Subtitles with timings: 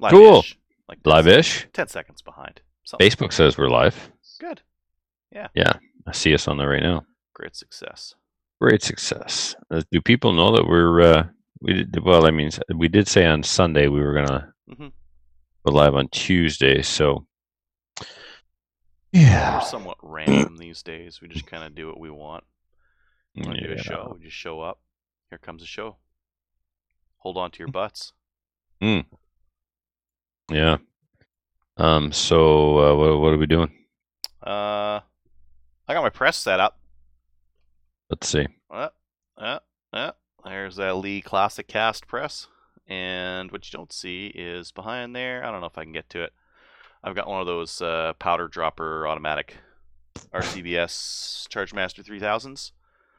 [0.00, 0.32] Cool.
[0.36, 0.58] Live-ish.
[0.88, 1.66] Like Live-ish.
[1.72, 2.60] Ten seconds behind.
[2.84, 4.10] Something Facebook says we're live.
[4.40, 4.62] good.
[5.32, 5.48] Yeah.
[5.54, 5.72] Yeah.
[6.06, 7.04] I see us on there right now.
[7.34, 8.14] Great success.
[8.60, 9.54] Great success.
[9.70, 11.26] Uh, do people know that we're uh,
[11.60, 12.26] we did well?
[12.26, 14.92] I mean, we did say on Sunday we were gonna Mhm.
[15.66, 17.26] go live on Tuesday, so
[19.12, 21.20] We're yeah, somewhat random these days.
[21.20, 22.44] We just kind of do what we want.
[23.36, 23.82] Want to do a Yeah.
[23.82, 24.16] show?
[24.18, 24.80] We just show up.
[25.30, 25.98] Here comes the show.
[27.18, 28.12] Hold on to your butts.
[30.50, 30.78] Yeah.
[31.76, 32.12] Um.
[32.12, 33.70] So uh, what what are we doing?
[34.42, 35.00] Uh,
[35.86, 36.78] I got my press set up.
[38.10, 38.46] Let's see.
[38.70, 38.88] Uh,
[39.36, 39.58] uh,
[39.92, 40.12] uh,
[40.44, 42.46] there's that Lee Classic Cast press.
[42.86, 45.44] And what you don't see is behind there.
[45.44, 46.32] I don't know if I can get to it.
[47.04, 49.56] I've got one of those uh, powder dropper automatic
[50.34, 52.72] RCBS Chargemaster 3000s.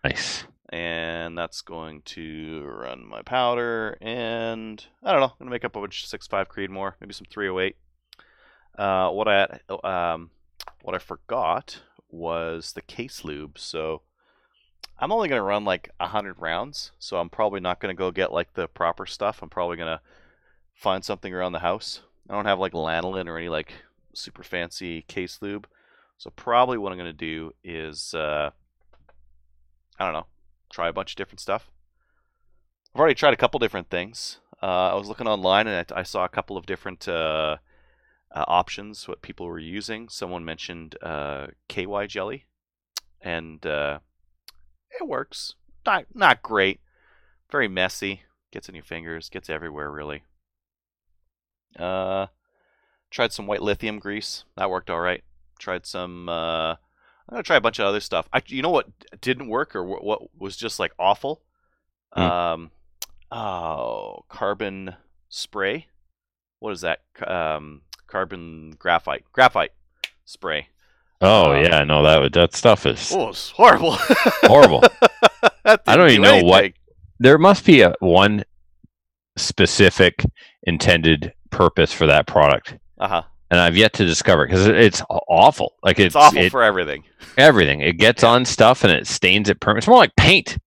[0.03, 0.43] Nice.
[0.71, 3.97] And that's going to run my powder.
[4.01, 5.33] And I don't know.
[5.39, 7.75] I'm to make up a bunch of 6.5 Creedmoor, maybe some 308.
[8.77, 10.29] Uh, what I um,
[10.83, 13.59] what I forgot was the case lube.
[13.59, 14.03] So
[14.97, 18.53] I'm only gonna run like hundred rounds, so I'm probably not gonna go get like
[18.53, 19.41] the proper stuff.
[19.41, 20.01] I'm probably gonna
[20.73, 22.01] find something around the house.
[22.29, 23.73] I don't have like lanolin or any like
[24.13, 25.67] super fancy case lube,
[26.17, 28.51] so probably what I'm gonna do is uh,
[29.99, 30.27] I don't know,
[30.69, 31.69] try a bunch of different stuff.
[32.93, 34.39] I've already tried a couple different things.
[34.61, 37.57] Uh, I was looking online and I, I saw a couple of different uh,
[38.33, 40.09] uh, options, what people were using.
[40.09, 42.45] Someone mentioned uh, KY jelly,
[43.21, 43.99] and uh,
[44.99, 45.55] it works.
[45.85, 46.81] Not not great.
[47.51, 48.23] Very messy.
[48.51, 49.29] Gets in your fingers.
[49.29, 50.23] Gets everywhere really.
[51.77, 52.27] Uh,
[53.09, 54.43] tried some white lithium grease.
[54.57, 55.23] That worked all right.
[55.57, 56.29] Tried some.
[57.31, 58.27] Uh, I'm gonna try a bunch of other stuff.
[58.33, 58.87] I, you know what
[59.21, 61.41] didn't work or what, what was just like awful.
[62.13, 62.21] Hmm.
[62.21, 62.71] Um,
[63.31, 64.95] oh, carbon
[65.29, 65.87] spray.
[66.59, 67.01] What is that?
[67.25, 69.23] Um, carbon graphite.
[69.31, 69.71] Graphite
[70.25, 70.67] spray.
[71.21, 73.95] Oh Um, yeah, no that that stuff is Oh, it's horrible.
[74.43, 74.83] horrible.
[75.65, 76.73] I don't even do know what-
[77.19, 78.43] there must be a one
[79.37, 80.23] specific
[80.63, 83.23] intended purpose for that product Uh-huh.
[83.51, 85.75] And i've yet to discover because it's awful.
[85.83, 87.03] Like It's, it's, awful it- for everything.
[87.37, 87.81] everything.
[87.81, 90.57] It gets on stuff and it stains it permanent it's more like paint.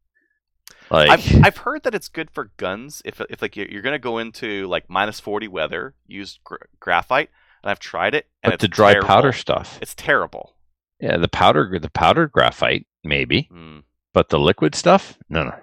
[0.90, 3.98] Like I've I've heard that it's good for guns if if like you're, you're gonna
[3.98, 7.30] go into like minus 40 weather, use gra- graphite,
[7.62, 9.08] and I've tried it and but it's the dry terrible.
[9.08, 9.78] powder stuff.
[9.80, 10.54] It's terrible.
[11.00, 13.48] yeah the powder the powdered graphite maybe.
[13.52, 15.16] Mm, but the liquid stuff?
[15.30, 15.54] No no.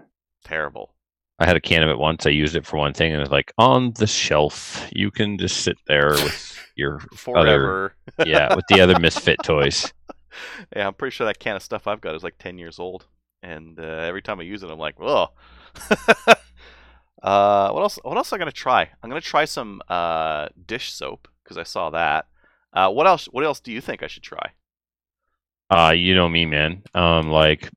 [0.45, 0.95] Terrible.
[1.37, 2.25] i had a can of it once.
[2.25, 4.87] I used it for one thing and it was like on the shelf.
[4.91, 7.93] You can just sit there with your Forever.
[8.25, 9.93] yeah with the other misfit toys
[10.75, 13.07] yeah, I'm pretty sure that can of stuff I've got is like 10 years old,
[13.41, 15.29] and uh, every time I use it, I'm like, oh.
[17.23, 17.99] uh, what else?
[18.03, 18.89] What else am I gonna try?
[19.01, 22.27] I'm gonna try some uh, dish soap because I saw that.
[22.73, 23.25] Uh, what else?
[23.25, 24.51] What else do you think I should try?
[25.69, 26.83] Uh, you know me, man.
[26.95, 27.69] Um, like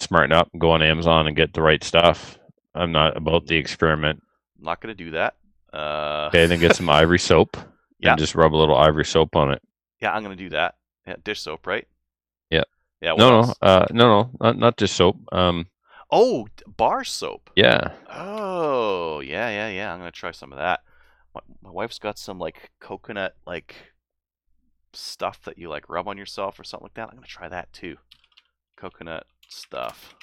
[0.00, 2.38] smarten up, go on Amazon and get the right stuff.
[2.74, 4.22] I'm not about the experiment.
[4.58, 5.34] I'm not gonna do that.
[5.72, 7.56] Uh, Okay, then get some ivory soap
[8.00, 8.10] Yeah.
[8.12, 9.62] and just rub a little ivory soap on it.
[10.00, 10.76] yeah, I'm gonna do that.
[11.06, 11.86] Yeah, dish soap, right?
[12.50, 12.62] Yeah.
[13.00, 13.14] Yeah.
[13.14, 15.16] No, no, uh, no, no, not not just soap.
[15.32, 15.66] Um,
[16.12, 17.50] Oh, bar soap.
[17.54, 19.92] yeah, Oh, yeah, yeah, yeah.
[19.92, 20.80] I'm gonna try some of that.
[21.34, 23.74] My, my wife's got some like coconut like
[24.92, 27.08] stuff that you like rub on yourself or something like that.
[27.08, 27.96] I'm gonna try that too.
[28.76, 30.14] Coconut stuff.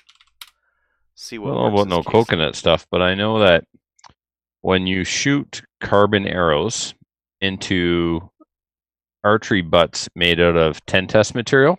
[1.15, 1.47] See what.
[1.53, 3.63] don't know works about in no coconut stuff, but I know that
[4.61, 6.93] when you shoot carbon arrows
[7.41, 8.29] into
[9.23, 11.77] archery butts made out of ten test material,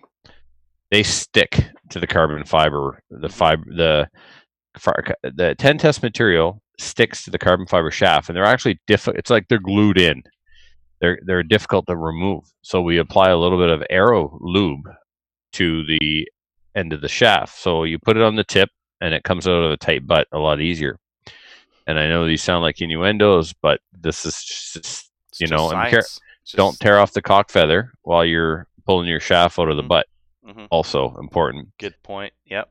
[0.90, 3.02] they stick to the carbon fiber.
[3.10, 4.08] The fiber, the
[5.22, 9.08] the ten test material sticks to the carbon fiber shaft, and they're actually diff.
[9.08, 10.22] It's like they're glued in.
[11.00, 12.44] They're they're difficult to remove.
[12.62, 14.88] So we apply a little bit of arrow lube
[15.54, 16.28] to the
[16.76, 17.58] end of the shaft.
[17.58, 18.70] So you put it on the tip,
[19.00, 20.98] and it comes out of a tight butt a lot easier.
[21.86, 25.07] And I know these sound like innuendos, but this is
[25.40, 26.02] It's you know, and care-
[26.54, 29.88] don't tear off the cock feather while you're pulling your shaft out of the Mhm.
[29.88, 30.06] butt.
[30.46, 30.68] Mhm.
[30.70, 31.68] Also important.
[31.78, 32.32] Good point.
[32.46, 32.70] Yep.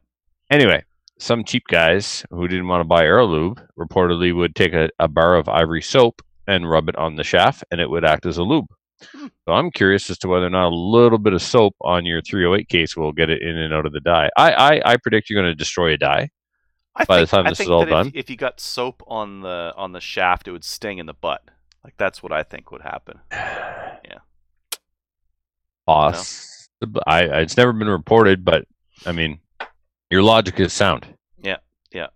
[0.50, 0.84] Anyway,
[1.20, 5.08] some cheap guys who didn't want to buy Aero Lube reportedly would take a, a
[5.08, 8.38] bar of ivory soap and rub it on the shaft, and it would act as
[8.38, 8.68] a lube.
[9.12, 9.28] Hmm.
[9.46, 12.22] So I'm curious as to whether or not a little bit of soap on your
[12.22, 14.30] 308 case will get it in and out of the die.
[14.38, 16.30] I I, I predict you're going to destroy a die.
[16.96, 18.12] I By the time I this is all that if- done?
[18.16, 21.44] if, you got soap on the on the shaft, it would sting in the butt.
[21.88, 23.22] Like that's what I think would happen.
[23.32, 24.20] Yeah.
[25.86, 26.68] Boss.
[27.08, 28.66] I, I it's never been reported, but
[29.06, 29.40] I mean,
[30.10, 31.08] your logic is sound.
[31.42, 31.58] Yeah,
[31.92, 32.08] yeah.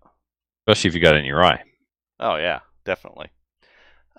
[0.66, 1.62] Especially if you got it in your eye.
[2.20, 3.28] Oh yeah, definitely.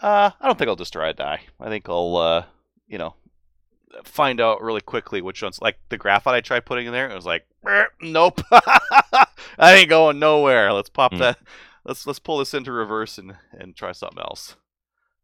[0.01, 1.41] Uh, I don't think I'll just try to die.
[1.59, 2.45] I think I'll, uh,
[2.88, 3.15] you know,
[4.03, 5.61] find out really quickly which ones.
[5.61, 9.25] Like the graphite I tried putting in there, it was like, "Eh, nope, I
[9.59, 10.73] ain't going nowhere.
[10.73, 11.19] Let's pop Hmm.
[11.19, 11.38] that.
[11.85, 14.55] Let's let's pull this into reverse and and try something else.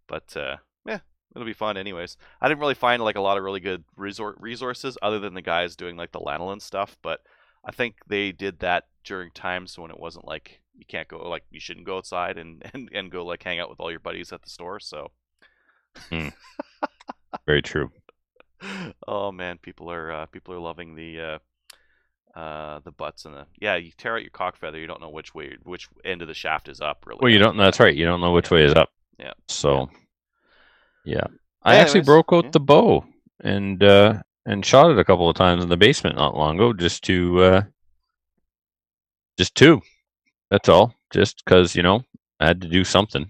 [0.10, 1.00] But uh, yeah,
[1.34, 2.18] it'll be fun anyways.
[2.42, 5.42] I didn't really find like a lot of really good resor- resources other than the
[5.42, 6.98] guys doing like the lanolin stuff.
[7.02, 7.22] But
[7.64, 11.44] I think they did that during times when it wasn't like you can't go like
[11.52, 14.34] you shouldn't go outside and and, and go like hang out with all your buddies
[14.34, 14.80] at the store.
[14.80, 15.12] So
[17.46, 17.92] Very true.
[19.08, 21.20] oh man, people are uh, people are loving the
[22.36, 23.76] uh, uh, the butts and the yeah.
[23.76, 26.34] You tear out your cock feather, you don't know which way which end of the
[26.34, 27.06] shaft is up.
[27.06, 27.20] Really.
[27.22, 27.58] Well, you don't.
[27.58, 27.96] That's right.
[27.96, 28.90] You don't know which way is up.
[29.20, 29.34] Yeah.
[29.48, 29.90] So,
[31.06, 31.28] yeah.
[31.64, 32.52] I actually broke out yeah.
[32.52, 33.06] the bow
[33.42, 36.74] and uh, and shot it a couple of times in the basement not long ago,
[36.74, 37.62] just to uh,
[39.38, 39.82] just two.
[40.50, 40.96] That's all.
[41.12, 42.04] Just because you know
[42.40, 43.30] I had to do something.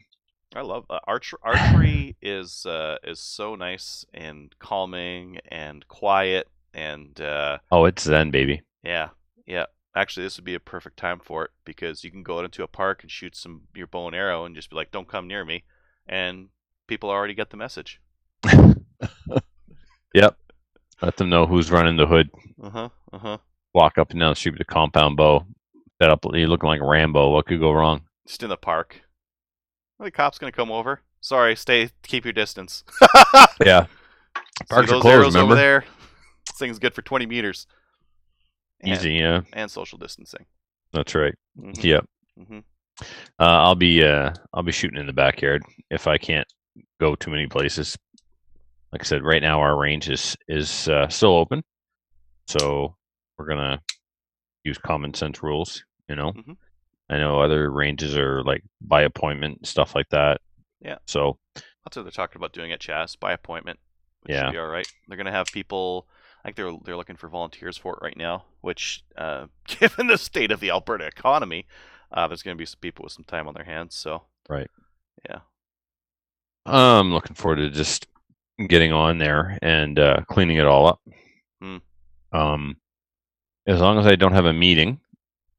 [0.56, 7.19] I love uh, arch- archery is uh, is so nice and calming and quiet and
[7.19, 8.62] uh, Oh, it's Zen, baby.
[8.83, 9.09] yeah
[9.50, 9.65] yeah.
[9.95, 12.63] Actually, this would be a perfect time for it because you can go out into
[12.63, 15.27] a park and shoot some your bow and arrow and just be like, "Don't come
[15.27, 15.63] near me,"
[16.09, 16.50] and
[16.88, 18.01] people already get the message.
[20.15, 20.38] Yep.
[21.01, 22.29] Let them know who's running the hood.
[22.61, 22.89] Uh huh.
[23.13, 23.38] Uh huh.
[23.75, 25.45] Walk up and down the street with a compound bow.
[26.01, 26.25] Set up.
[26.33, 27.29] You're looking like Rambo.
[27.29, 28.01] What could go wrong?
[28.27, 29.01] Just in the park.
[30.00, 31.01] Are the cops gonna come over?
[31.21, 31.89] Sorry, stay.
[32.03, 32.83] Keep your distance.
[33.63, 33.85] Yeah.
[33.85, 35.53] See Parks are those closed, arrows remember?
[35.53, 35.85] over there.
[36.47, 37.67] This thing's good for 20 meters.
[38.81, 39.13] And- Easy.
[39.15, 39.41] Yeah.
[39.53, 40.45] And social distancing.
[40.94, 41.35] That's right.
[41.59, 42.06] Mhm, Yep.
[42.39, 42.63] mhm.
[43.01, 43.05] Uh,
[43.63, 46.47] I'll be uh, I'll be shooting in the backyard if I can't
[46.99, 47.97] go too many places.
[48.91, 51.63] Like I said, right now our range is is uh, still open,
[52.47, 52.95] so
[53.37, 53.81] we're gonna
[54.63, 55.83] use common sense rules.
[56.07, 56.57] You know, Mhm.
[57.09, 60.41] I know other ranges are like by appointment stuff like that.
[60.81, 60.97] Yeah.
[61.05, 61.37] So
[61.83, 63.79] That's what they're talking about doing at Chas by appointment.
[64.21, 64.45] Which Yeah.
[64.47, 64.87] should be all right.
[65.07, 66.07] They're gonna have people.
[66.43, 68.45] I think they're they're looking for volunteers for it right now.
[68.61, 71.67] Which, uh, given the state of the Alberta economy,
[72.11, 73.95] uh, there's gonna be some people with some time on their hands.
[73.95, 74.69] So Right.
[75.27, 75.39] Yeah.
[76.65, 78.07] I'm looking forward to just
[78.67, 81.01] getting on there and uh, cleaning it all up.
[81.61, 81.77] Hmm.
[82.31, 82.77] Um,
[83.67, 85.00] as long as I don't have a meeting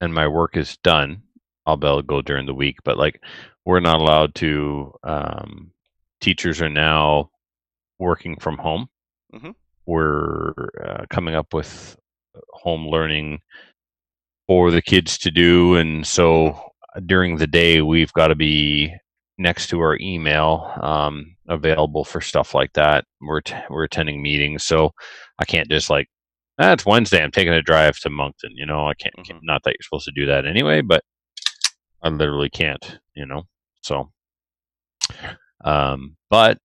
[0.00, 1.22] and my work is done,
[1.66, 2.78] I'll be able to go during the week.
[2.84, 3.22] But like,
[3.64, 4.94] we're not allowed to.
[5.02, 5.70] Um,
[6.20, 7.30] teachers are now
[7.98, 8.88] working from home.
[9.32, 9.54] Mhm.
[9.86, 10.50] We're
[10.84, 11.96] uh, coming up with
[12.50, 13.40] home learning
[14.50, 16.60] for the kids to do, and so
[17.06, 18.92] during the day we've got to be
[19.38, 23.04] next to our email um, available for stuff like that.
[23.20, 24.90] We're t- we're attending meetings, so
[25.38, 26.08] I can't just like
[26.58, 27.22] ah, Wednesday.
[27.22, 28.50] I'm taking a drive to Moncton.
[28.56, 29.38] You know, I can't, can't.
[29.38, 29.44] Mhm.
[29.44, 31.04] Not that you're supposed to do that anyway, but
[32.02, 32.98] I literally can't.
[33.14, 33.44] You know,
[33.82, 34.10] so.
[35.64, 36.58] Um, but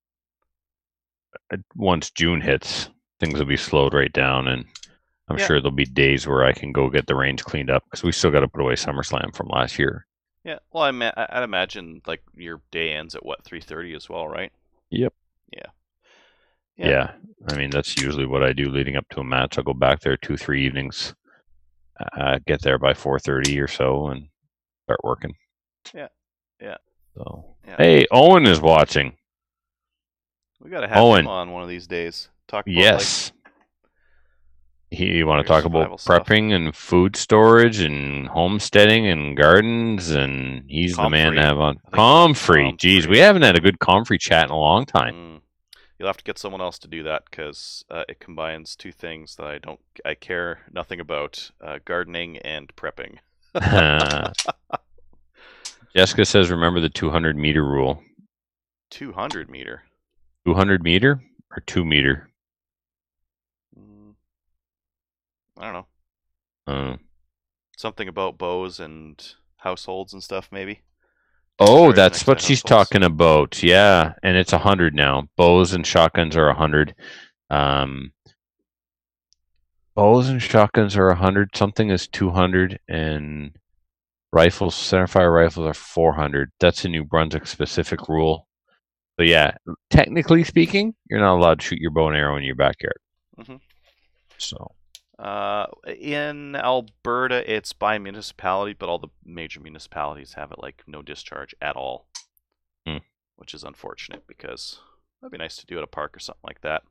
[1.54, 2.90] uh, once June hits,
[3.20, 4.66] things will be slowed right down, and
[5.28, 5.48] I'm Yeah.
[5.48, 8.12] sure there'll be days where I can go get the range cleaned up because we
[8.12, 10.06] still got to put away SummerSlam from last year.
[10.44, 10.60] Yeah.
[10.72, 14.28] Well, I ma- I- I'd imagine like your day ends at what 3:30 as well,
[14.28, 14.52] right?
[14.92, 15.14] Yep.
[15.52, 15.66] Yeah.
[16.78, 16.88] Yeah.
[16.88, 17.12] Yeah.
[17.50, 19.58] I mean that's usually what I do leading up to a match.
[19.58, 21.16] I'll go back there two, three evenings,
[22.16, 24.28] uh, get there by four thirty or so, and
[24.84, 25.36] start working.
[25.94, 26.10] Yeah.
[26.62, 26.78] Yeah.
[27.16, 27.78] So Yeah.
[27.78, 29.18] hey, Owen is watching.
[30.60, 31.22] We gotta have Owen.
[31.22, 32.30] him on one of these days.
[32.48, 33.32] Talk about Yes.
[34.96, 36.26] He want to talk about stuff.
[36.26, 41.80] prepping and food storage and homesteading and gardens, and he's the man to have on.
[41.92, 45.14] Comfrey, jeez, we haven't had a good Comfrey chat in a long time.
[45.14, 45.42] mm,
[46.00, 49.36] you'll have to get someone else to do that because uh, it combines two things
[49.36, 53.18] that I don't, I care nothing about: uh, gardening and prepping.
[55.96, 58.02] Jessica says, "Remember the 200 meter rule.
[58.90, 59.84] 200 meter.
[60.46, 61.22] 200 meter
[61.52, 62.30] or two meter?
[63.80, 64.14] Mm,
[65.58, 65.88] I don't know.
[66.74, 66.98] Uh,
[67.78, 69.22] Something about bows and
[69.58, 70.82] households and stuff, maybe.
[71.60, 72.90] oh, that's what she's households.
[72.90, 73.62] talking about.
[73.64, 75.28] Yeah, and it's a hundred now.
[75.38, 76.96] Bows and shotguns are a hundred.
[77.50, 78.12] Um,
[79.96, 81.56] bows and shotguns are a hundred.
[81.56, 83.56] Something is two hundred, and
[84.32, 86.52] rifles, centerfire rifles, are four hundred.
[86.60, 88.48] That's a New Brunswick specific rule.
[89.18, 89.56] So yeah,
[89.90, 93.00] technically speaking, you're not allowed to shoot your bow and arrow in your backyard.
[93.40, 93.60] Mhm.
[94.38, 94.72] So
[95.18, 101.02] Uh, in Alberta, it's by municipality, but all the major municipalities have it like no
[101.02, 102.08] discharge at all,
[102.86, 102.98] Hmm.
[103.38, 104.80] which is unfortunate because
[105.22, 106.84] that'd be nice to do at a park or something like that.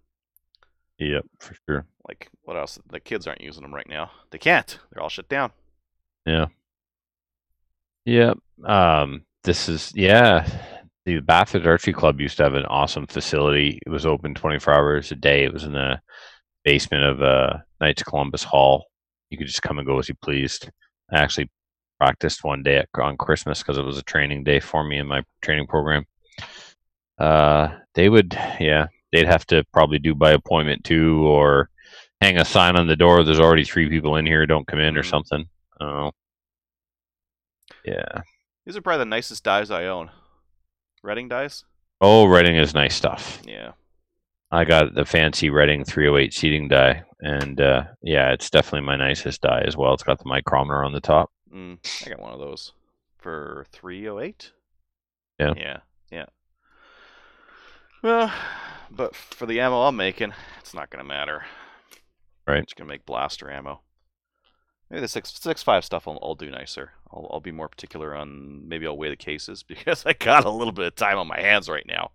[0.99, 1.87] yep, for sure.
[2.09, 2.79] Like what else?
[2.89, 4.11] The kids aren't using them right now.
[4.31, 4.79] They can't.
[4.93, 5.53] They're all shut down.
[6.25, 6.47] Yeah.
[8.07, 8.39] Yep.
[8.65, 10.47] Um, this is yeah.
[11.05, 13.79] the Bathurst Archery Club used to have an awesome facility.
[13.85, 15.45] It was open 24 hours a day.
[15.45, 16.01] It was in the
[16.65, 18.87] basement of uh, Knights of Columbus Hall.
[19.31, 20.71] You could just come and go as you pleased.
[21.13, 21.51] I actually
[22.01, 25.07] practiced one day at, on Christmas because it was a training day for me in
[25.07, 26.05] my training program.
[27.19, 31.69] Uh, they would, yeah, they'd have to probably do by appointment too, or
[32.21, 33.23] hang a sign on the door.
[33.23, 34.47] There's already three people in here.
[34.47, 35.11] Don't come in or Mhm.
[35.11, 35.45] something.
[35.81, 36.11] I.
[37.85, 38.23] Yeah.
[38.65, 40.11] These are probably the nicest dies I own.
[41.03, 41.65] Redding dies?
[42.01, 43.43] Oh, Redding is nice stuff.
[43.45, 43.73] Yeah.
[44.51, 49.41] I got the fancy Redding 308 seating die, and uh, yeah, it's definitely my nicest
[49.41, 49.95] die as well.
[49.95, 51.31] It's got the micrometer on the top.
[51.53, 52.73] Mm, I got one of those
[53.17, 54.53] for 308.
[55.41, 55.55] Yeah.
[55.57, 55.79] Yeah.
[56.13, 56.27] Yeah.
[58.03, 58.31] Well,
[58.91, 61.47] but for the ammo I'm making, it's not going to matter.
[62.47, 62.63] Right.
[62.63, 63.81] It's going to make blaster ammo.
[64.91, 66.93] Maybe the six six five stuff I'll, I'll do nicer.
[67.11, 70.51] I'll, I'll be more particular on maybe I'll weigh the cases because I got a
[70.51, 72.11] little bit of time on my hands right now.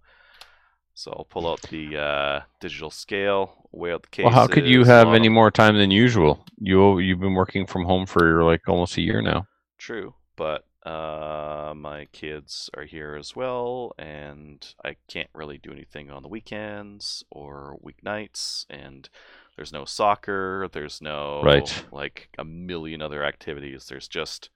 [1.00, 4.25] So I'll pull out the uh, digital scale, weigh out the cases.
[4.25, 6.44] Well, how could you have any more time than usual?
[6.60, 9.46] You you've been working from home for like almost a year now.
[9.77, 16.12] True, but uh, my kids are here as well, and I can't really do anything
[16.12, 19.08] on the weekends or weeknights, and
[19.56, 21.86] there's no soccer, there's no Right.
[21.94, 23.86] like a million other activities.
[23.88, 24.50] There's just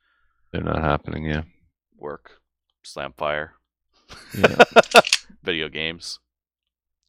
[0.51, 1.23] They're not happening.
[1.23, 1.43] Yeah.
[1.97, 2.41] work,
[2.83, 3.53] slam fire,
[4.37, 4.57] Yeah.
[5.41, 6.19] video games,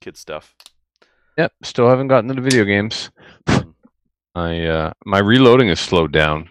[0.04, 0.54] kid stuff.
[1.38, 1.52] yep.
[1.62, 3.10] Still haven't gotten into video games.
[4.34, 6.48] I uh, my reloading has slowed down.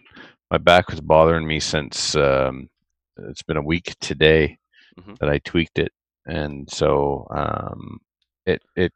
[0.51, 2.69] My back was bothering me since um,
[3.17, 4.57] it's been a week today
[4.99, 5.17] Mhm.
[5.19, 5.91] that I tweaked it,
[6.27, 7.99] and so um,
[8.45, 8.91] it it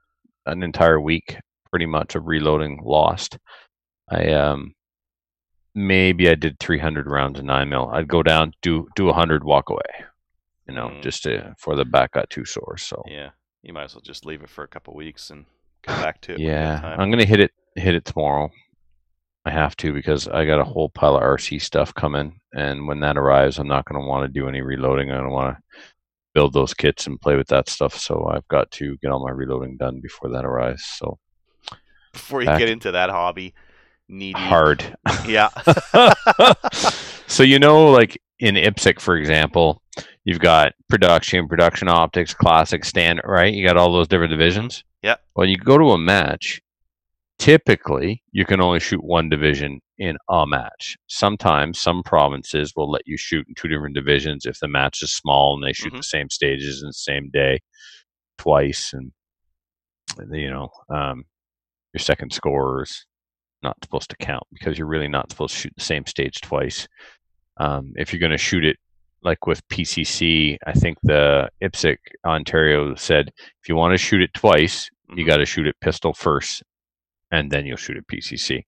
[0.45, 1.37] an entire week
[1.71, 3.37] pretty much of reloading lost.
[4.09, 4.73] I um
[5.75, 7.89] maybe I did 300 rounds of nine mil.
[7.91, 10.05] I'd go down, do do a 100, walk away.
[10.67, 11.01] You know, Mm.
[11.01, 12.77] just to, for the back got too sore.
[12.77, 13.29] So Yeah,
[13.67, 15.45] you might as well just leave it for a couple weeks and
[15.83, 16.39] come back to it.
[16.39, 16.95] yeah.
[16.97, 18.49] I'm gonna hit it hit it tomorrow.
[19.45, 22.99] I have to because I got a whole pile of RC stuff coming, and when
[23.01, 25.11] that arrives, I'm not gonna want to do any reloading.
[25.11, 25.79] I don't want to
[26.33, 27.97] build those kits and play with that stuff.
[27.97, 30.83] So I've got to get all my reloading done before that arrives.
[30.97, 31.17] So
[32.13, 33.53] Before you back- get into that hobby,
[34.09, 34.37] knee deep.
[34.37, 34.97] hard.
[35.25, 35.49] Yeah.
[37.27, 39.81] so you know, like in IPSC, for example,
[40.23, 43.53] you've got production, production optics, classic, standard, right?
[43.53, 44.83] You got all those different divisions.
[45.01, 45.15] Yeah.
[45.33, 46.61] When you go to a match,
[47.39, 50.97] typically you can only shoot one division in a match.
[51.07, 55.13] Sometimes some provinces will let you shoot in two different divisions if the match is
[55.13, 55.97] small and they shoot Mhm.
[55.97, 57.59] the same stages in the same day
[58.37, 59.11] twice, and
[60.31, 61.25] you know, um,
[61.93, 63.05] your second scorer is
[63.63, 66.87] not supposed to count because you're really not supposed to shoot the same stage twice.
[67.59, 68.77] Um, if you're going to shoot it
[69.23, 73.29] like with PCC, I think the IPSC Ontario said
[73.61, 75.27] if you want to shoot it twice, you Mhm.
[75.27, 76.63] got to shoot it pistol first,
[77.31, 78.63] and then you'll shoot it PCC,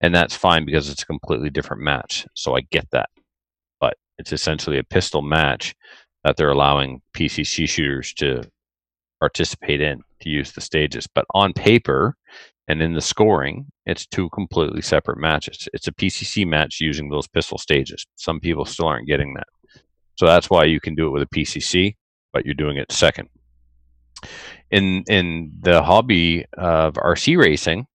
[0.00, 2.26] and that's fine because it's a completely different match.
[2.34, 3.08] So I get that,
[3.80, 5.74] but it's essentially a pistol match
[6.22, 8.42] that they're allowing PCC shooters to
[9.20, 11.06] participate in to use the stages.
[11.06, 12.16] But on paper
[12.68, 15.68] and in the scoring, it's two completely separate matches.
[15.72, 18.06] It's a PCC match using those pistol stages.
[18.16, 19.46] Some people still aren't getting that.
[20.16, 21.96] So that's why you can do it with a PCC,
[22.32, 23.28] but you're doing it second.
[24.70, 27.86] In in the hobby of RC racing,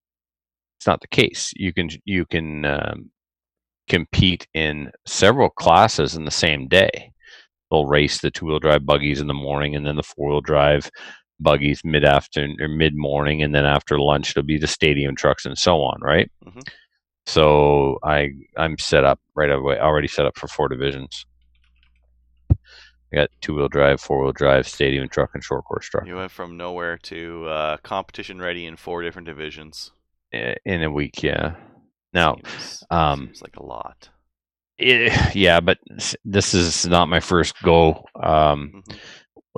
[0.78, 1.52] it's not the case.
[1.56, 3.12] You can you can um,
[3.88, 7.12] compete in several classes in the same day.
[7.72, 10.42] They'll race the two wheel drive buggies in the morning, and then the four wheel
[10.42, 10.90] drive
[11.40, 15.46] buggies mid afternoon or mid morning, and then after lunch it'll be the stadium trucks
[15.46, 16.30] and so on, right?
[16.46, 16.68] Mhm.
[17.26, 21.26] So I I'm set up right away, already set up for four divisions.
[23.12, 26.16] I got two wheel drive, four wheel drive, stadium truck, and short course truck You
[26.16, 29.92] went from nowhere to uh, competition ready in four different divisions.
[30.32, 31.24] in a week.
[31.24, 31.56] Yeah.
[32.14, 34.10] Now, Seems, um, seems like a lot.
[34.78, 35.80] it, yeah, but
[36.24, 38.06] this is not my first go.
[38.22, 38.98] Um, Mhm.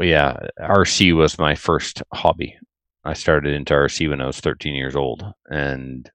[0.02, 2.58] Well, yeah, RC was my first hobby.
[3.04, 6.10] I started into RC when I was 13 years old and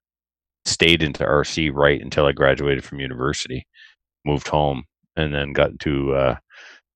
[0.65, 3.65] stayed into RC right until I graduated from university.
[4.25, 4.83] Moved home
[5.15, 6.35] and then got into uh,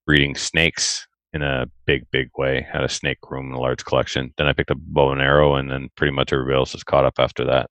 [0.05, 2.67] breeding snakes in a big, big way.
[2.69, 4.33] Had a snake room and a large collection.
[4.38, 7.05] Then I picked up bow and arrow, and then pretty much everybody else has caught
[7.05, 7.69] up after that.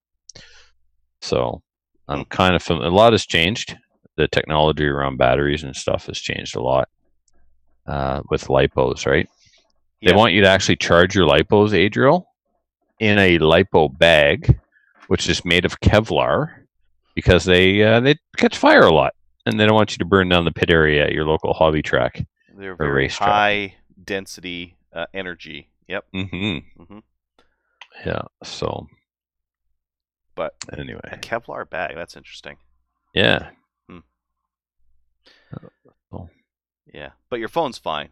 [1.21, 1.61] So
[2.07, 3.77] I'm kind of a lot has changed.
[4.17, 6.89] The technology around batteries and stuff has changed a lot
[7.91, 9.27] uh, with lipos, right?
[10.01, 10.15] They Yeah.
[10.17, 12.25] want you to actually charge your lipos, Adriel,
[12.99, 14.59] in a lipo bag,
[15.07, 16.65] which is made of Kevlar,
[17.15, 19.13] because they uh, they catch fire a lot,
[19.45, 21.81] and they don't want you to burn down the pit area at your local hobby
[21.81, 22.25] track.
[22.57, 25.69] They're or very high density uh, energy.
[25.87, 26.05] Yep.
[26.15, 26.83] Mm-hmm.
[26.83, 26.99] hmm
[28.05, 28.21] Yeah.
[28.43, 28.87] So
[30.35, 31.95] But anyway, a Kevlar bag.
[31.95, 32.57] That's interesting.
[33.13, 33.49] yeah.
[36.93, 38.09] Yeah, but your phone's fine.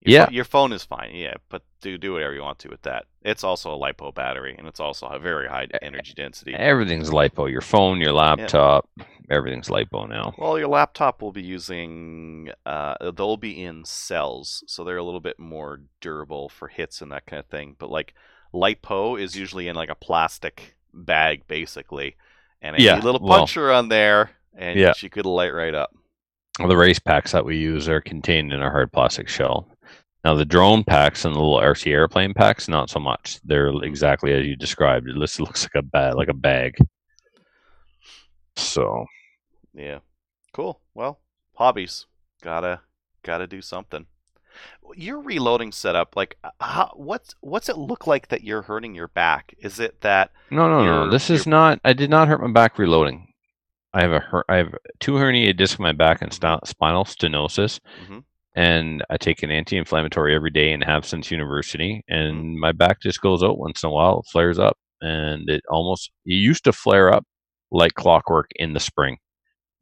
[0.00, 0.30] Your Yeah.
[0.30, 1.14] your phone is fine.
[1.14, 3.06] Yeah, but do do whatever you want to with that.
[3.22, 6.54] It's also a lipo battery, and it's also a very high energy density.
[6.54, 7.50] Everything's lipo.
[7.50, 8.88] Your phone, your laptop,
[9.30, 10.34] everything's lipo now.
[10.36, 12.50] Well, your laptop will be using.
[12.66, 17.10] Uh, they'll be in cells, so they're a little bit more durable for hits and
[17.12, 17.76] that kind of thing.
[17.78, 18.14] But like
[18.52, 22.16] lipo is usually in like a plastic bag, basically,
[22.60, 24.92] and a Yeah, little well- puncher on there, and Yeah.
[24.92, 25.94] she could light right up.
[26.58, 29.68] The race packs that we use are contained in a hard plastic shell.
[30.24, 33.40] Now, the drone packs and the little RC airplane packs, not so much.
[33.44, 33.84] They're mm-hmm.
[33.84, 35.08] exactly as you described.
[35.08, 36.76] It looks, looks like a bag, like a bag.
[38.56, 39.04] So,
[39.74, 39.98] Yeah.
[40.52, 40.80] Cool.
[40.94, 41.18] Well,
[41.54, 42.06] hobbies.
[42.40, 42.80] Gotta
[43.24, 44.06] gotta do something.
[44.94, 49.52] Your reloading setup, like, how, what's what's it look like that you're hurting your back?
[49.58, 50.30] Is it that?
[50.50, 51.10] no, no, no.
[51.10, 51.80] This is not.
[51.84, 53.33] I did not hurt my back reloading.
[53.94, 57.04] I have a her- I have two herniated discs in my back and sta- spinal
[57.04, 58.24] stenosis, Mhm.
[58.56, 62.02] and I take an anti-inflammatory every day and have since university.
[62.08, 65.62] And my back just goes out once in a while, it flares up, and it
[65.70, 67.24] almost it used to flare up
[67.70, 69.18] like clockwork in the spring.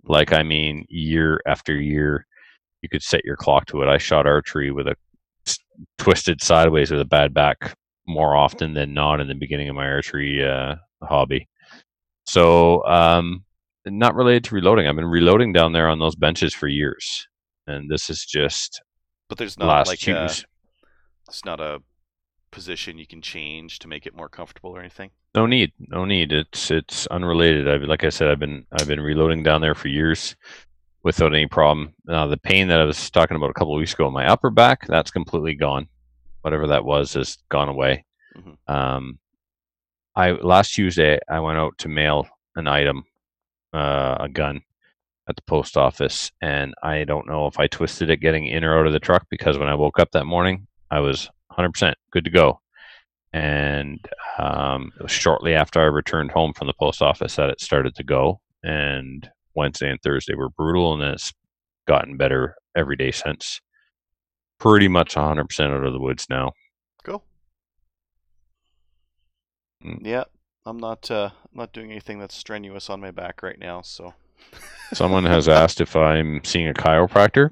[0.04, 2.26] Like I mean, year after year,
[2.82, 3.88] you could set your clock to it.
[3.88, 4.96] I shot archery with a
[5.46, 5.58] s-
[5.98, 7.76] twisted sideways with a bad back
[8.06, 11.48] more often than not in the beginning of my archery uh, hobby.
[12.26, 13.44] So, um,
[13.86, 14.86] not related to reloading.
[14.86, 17.26] I've been reloading down there on those benches for years,
[17.66, 18.80] and this is just
[19.28, 20.30] But there's not last like a,
[21.28, 21.80] it's not a
[22.50, 25.10] position you can change to make it more comfortable or anything.
[25.34, 26.32] No need, no need.
[26.32, 27.68] It's it's unrelated.
[27.68, 30.36] I've like I said, I've been I've been reloading down there for years
[31.02, 31.94] without any problem.
[32.04, 34.26] Now the pain that I was talking about a couple of weeks ago in my
[34.26, 35.88] upper back, that's completely gone.
[36.42, 38.04] Whatever that was has gone away.
[38.36, 38.56] Mhm.
[38.72, 39.18] Um,
[40.14, 43.04] I last Tuesday I went out to mail an item,
[43.72, 44.62] uh, a gun,
[45.28, 48.78] at the post office, and I don't know if I twisted it getting in or
[48.78, 52.24] out of the truck because when I woke up that morning, I was 100% good
[52.24, 52.60] to go.
[53.32, 53.98] And
[54.38, 57.94] um, it was shortly after I returned home from the post office that it started
[57.94, 58.40] to go.
[58.62, 61.32] And Wednesday and Thursday were brutal, and it's
[61.86, 63.60] gotten better every day since.
[64.58, 66.52] Pretty much 100% out of the woods now.
[67.04, 67.24] Cool.
[69.84, 69.98] Mm.
[70.02, 70.24] Yeah,
[70.64, 73.82] I'm not uh, not doing anything that's strenuous on my back right now.
[73.82, 74.14] So
[74.92, 77.50] Someone has asked if I'm seeing a chiropractor,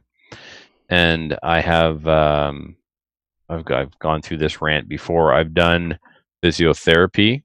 [0.88, 2.06] and I have.
[2.06, 2.76] Um,
[3.48, 5.32] I've, I've gone through this rant before.
[5.32, 5.98] I've done
[6.44, 7.42] physiotherapy,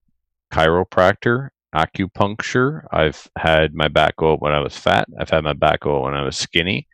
[0.53, 2.85] chiropractor, acupuncture.
[2.91, 5.07] I've had my back go out when I was fat.
[5.19, 6.87] I've had my back go out when I was skinny.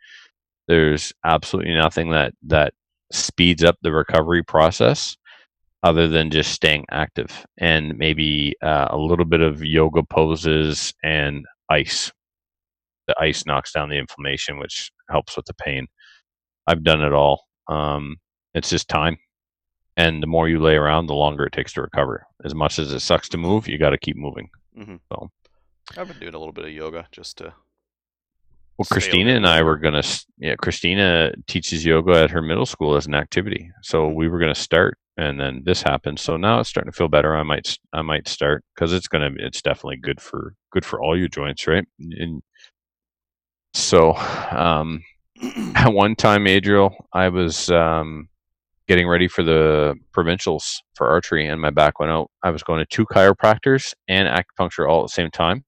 [0.66, 2.72] There's absolutely nothing that that
[3.10, 5.18] speeds up the recovery process
[5.82, 11.44] other than just staying active and maybe uh, a little bit of yoga poses and
[11.68, 12.12] ice
[13.06, 15.86] the ice knocks down the inflammation, which helps with the pain.
[16.66, 17.44] I've done it all.
[17.68, 18.16] Um,
[18.54, 19.18] it's just time.
[19.96, 22.26] And the more you lay around, the longer it takes to recover.
[22.44, 24.48] As much as it sucks to move, you got to keep moving.
[25.12, 25.30] So,
[25.96, 27.52] I've been doing a little bit of yoga just to.
[28.78, 32.96] Well, Christina and I were going to, yeah, Christina teaches yoga at her middle school
[32.96, 33.70] as an activity.
[33.82, 36.18] So we were going to start and then this happened.
[36.18, 37.36] So now it's starting to feel better.
[37.36, 41.18] I might, I might start because it's to, it's definitely good for, good for all
[41.18, 41.84] your joints, right?
[41.98, 42.42] And
[43.74, 45.02] so, um,
[45.74, 48.28] at one time, Adriel, I was um,
[48.88, 52.30] getting ready for the provincials for archery, and my back went out.
[52.42, 55.64] I was going to two chiropractors and acupuncture all at the same time.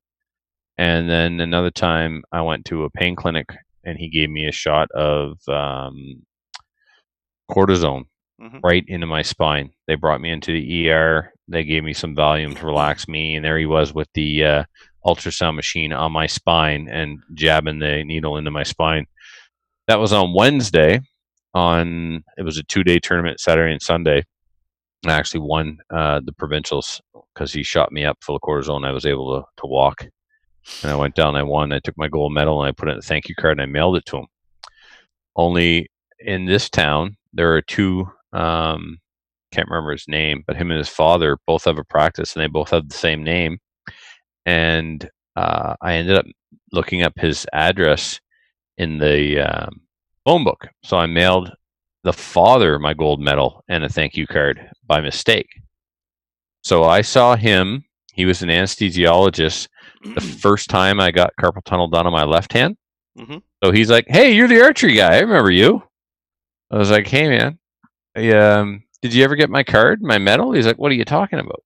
[0.77, 3.47] And then another time, I went to a pain clinic,
[3.85, 6.25] and he gave me a shot of um,
[7.51, 8.05] cortisone
[8.41, 8.61] Mhm.
[8.65, 9.71] right into my spine.
[9.87, 11.33] They brought me into the ER.
[11.49, 14.65] They gave me some Valium to relax me, and there he was with the uh,
[15.07, 19.07] ultrasound machine on my spine and jabbing the needle into my spine.
[19.87, 21.01] That was on Wednesday.
[21.55, 24.25] On it was a two-day tournament, Saturday and Sunday.
[25.07, 27.01] I actually won uh, the provincials
[27.33, 28.85] because he shot me up full of cortisone.
[28.85, 30.03] I was able to, to walk,
[30.83, 31.37] and I went down.
[31.37, 31.73] I won.
[31.73, 33.63] I took my gold medal and I put it in a thank you card and
[33.63, 34.27] I mailed it to him.
[35.37, 38.11] Only in this town, there are two.
[38.35, 38.99] Um,
[39.53, 42.49] can't remember his name, but him and his father both have a practice, and they
[42.49, 43.59] both have the same name.
[44.47, 46.27] And uh, I ended up
[46.73, 48.21] looking up his address
[48.79, 49.81] in the um,
[50.25, 51.53] phone book, so I mailed
[52.03, 55.49] the father my gold medal and a thank you card by mistake.
[56.63, 57.85] So I saw him.
[58.13, 59.69] He was an anesthesiologist
[60.15, 62.77] the first time I got carpal tunnel done on my left hand.
[63.19, 63.43] Mhm.
[63.63, 65.15] So he's like, "Hey, you're the archery guy.
[65.17, 65.83] I remember you."
[66.71, 67.59] I was like, "Hey, man,
[68.17, 71.05] I, um, did you ever get my card, my medal?" He's like, "What are you
[71.05, 71.63] talking about?"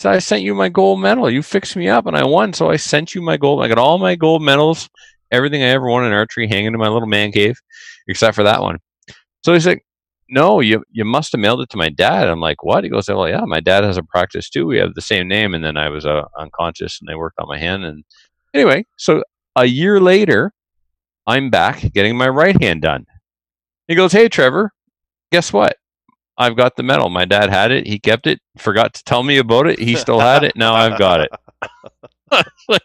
[0.00, 1.28] So I sent you my gold medal.
[1.30, 2.52] You fixed me up, and I won.
[2.52, 3.62] So I sent you my gold.
[3.64, 4.88] I got all my gold medals,
[5.32, 7.58] everything I ever won in archery, hanging in my little man cave,
[8.06, 8.78] except for that one.
[9.44, 9.84] So he's like,
[10.28, 13.08] "No, you you must have mailed it to my dad." I'm like, "What?" He goes,
[13.08, 14.66] "Well, yeah, my dad has a practice too.
[14.66, 17.48] We have the same name." And then I was uh, unconscious, and they worked on
[17.48, 17.84] my hand.
[17.84, 18.04] And
[18.54, 19.22] anyway, so
[19.56, 20.52] a year later,
[21.26, 23.06] I'm back getting my right hand done.
[23.88, 24.72] He goes, "Hey, Trevor,
[25.30, 25.76] guess what?
[26.36, 27.08] I've got the medal.
[27.08, 27.86] My dad had it.
[27.86, 28.40] He kept it.
[28.56, 29.78] Forgot to tell me about it.
[29.80, 30.54] He still had it.
[30.54, 31.30] Now I've got it.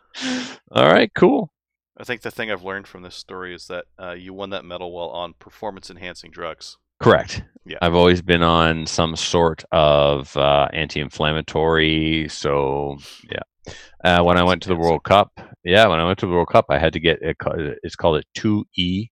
[0.72, 1.52] All right, cool.
[1.96, 4.66] I think the thing I've learned from this story is that uh, you won that
[4.66, 6.78] medal while on performance enhancing drugs.
[7.00, 7.44] Correct.
[7.66, 7.78] Yeah.
[7.82, 12.28] I've always been on some sort of uh, anti-inflammatory.
[12.30, 12.98] So
[13.30, 13.74] yeah.
[14.04, 15.32] Uh, when I went to the World Cup,
[15.64, 17.38] yeah, when I went to the World Cup, I had to get it.
[17.84, 19.10] It's called a E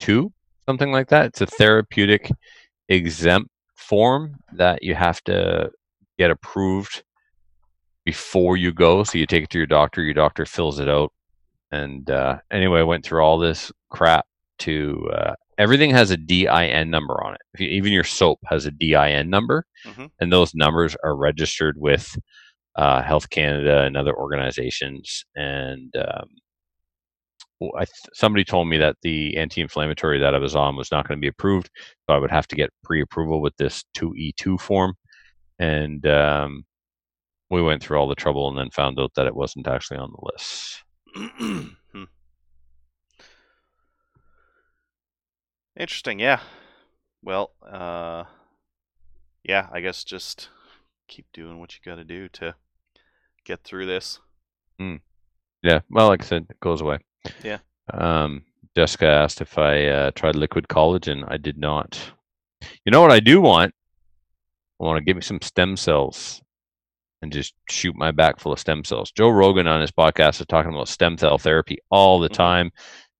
[0.00, 0.32] two,
[0.66, 1.26] something like that.
[1.26, 2.30] It's a therapeutic
[2.88, 5.70] exempt form that you have to
[6.18, 7.02] get approved
[8.04, 9.04] before you go.
[9.04, 10.02] So you take it to your doctor.
[10.02, 11.12] Your doctor fills it out.
[11.70, 14.26] And uh, anyway, I went through all this crap
[14.60, 17.40] to uh, everything has a DIN number on it.
[17.54, 20.10] If you, even your soap has a DIN number, Mhm.
[20.20, 22.16] and those numbers are registered with
[22.76, 25.24] uh, Health Canada and other organizations.
[25.34, 26.28] And um,
[27.78, 31.20] I somebody told me that the anti-inflammatory that I was on was not going to
[31.20, 31.70] be approved,
[32.06, 34.94] so I would have to get pre-approval with this 2E2 form.
[35.58, 36.64] And um,
[37.50, 40.12] we went through all the trouble and then found out that it wasn't actually on
[40.12, 40.84] the list.
[41.92, 42.04] Hmm.
[45.78, 46.40] Interesting, yeah.
[47.22, 48.24] Well, uh,
[49.44, 50.48] yeah, I guess just
[51.08, 52.54] keep doing what you got to do to
[53.44, 54.20] get through this.
[55.62, 56.98] Yeah, well, like I said, it goes away.
[57.42, 57.58] Yeah.
[57.92, 58.44] Um,
[58.76, 61.24] Jessica asked if I uh, tried liquid collagen.
[61.28, 61.98] I did not.
[62.84, 63.74] You know what I do want?
[64.80, 66.42] I want to give me some stem cells
[67.20, 69.12] and just shoot my back full of stem cells.
[69.12, 72.34] Joe Rogan on his podcast is talking about stem cell therapy all the Mhm.
[72.34, 72.70] time.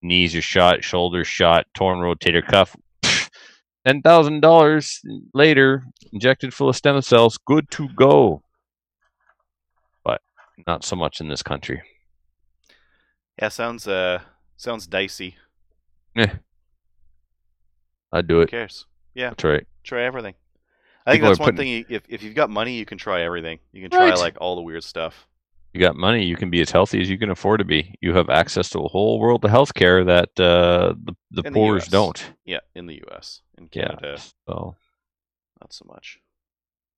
[0.03, 2.75] Knees are shot, shoulders shot, torn rotator cuff.
[3.87, 5.01] Ten thousand dollars
[5.35, 8.43] later, injected full of stem cells, good to go.
[10.05, 10.21] But
[10.67, 11.83] not so much in this country.
[13.38, 14.21] Yeah, sounds uh
[14.57, 15.37] sounds dicey.
[16.14, 16.35] Yeah.
[18.12, 18.51] I'd do Who it.
[18.51, 18.87] cares?
[19.14, 19.66] That's right.
[19.85, 20.35] Try everything.
[21.07, 21.85] I think People are that's one putting- thing.
[21.90, 23.59] You, if if you've got money, you can try everything.
[23.73, 24.18] You can try Right.
[24.18, 25.27] like all the weird stuff.
[25.73, 27.95] You got money, you can be as healthy as you can afford to be.
[28.03, 31.88] You have access to a whole world of healthcare that uh, the the In poor's
[31.88, 32.23] don't.
[32.45, 33.40] Yeah, in the U.S.
[33.57, 34.23] In Canada, Yeah.
[34.47, 34.77] So
[35.62, 36.18] not so much.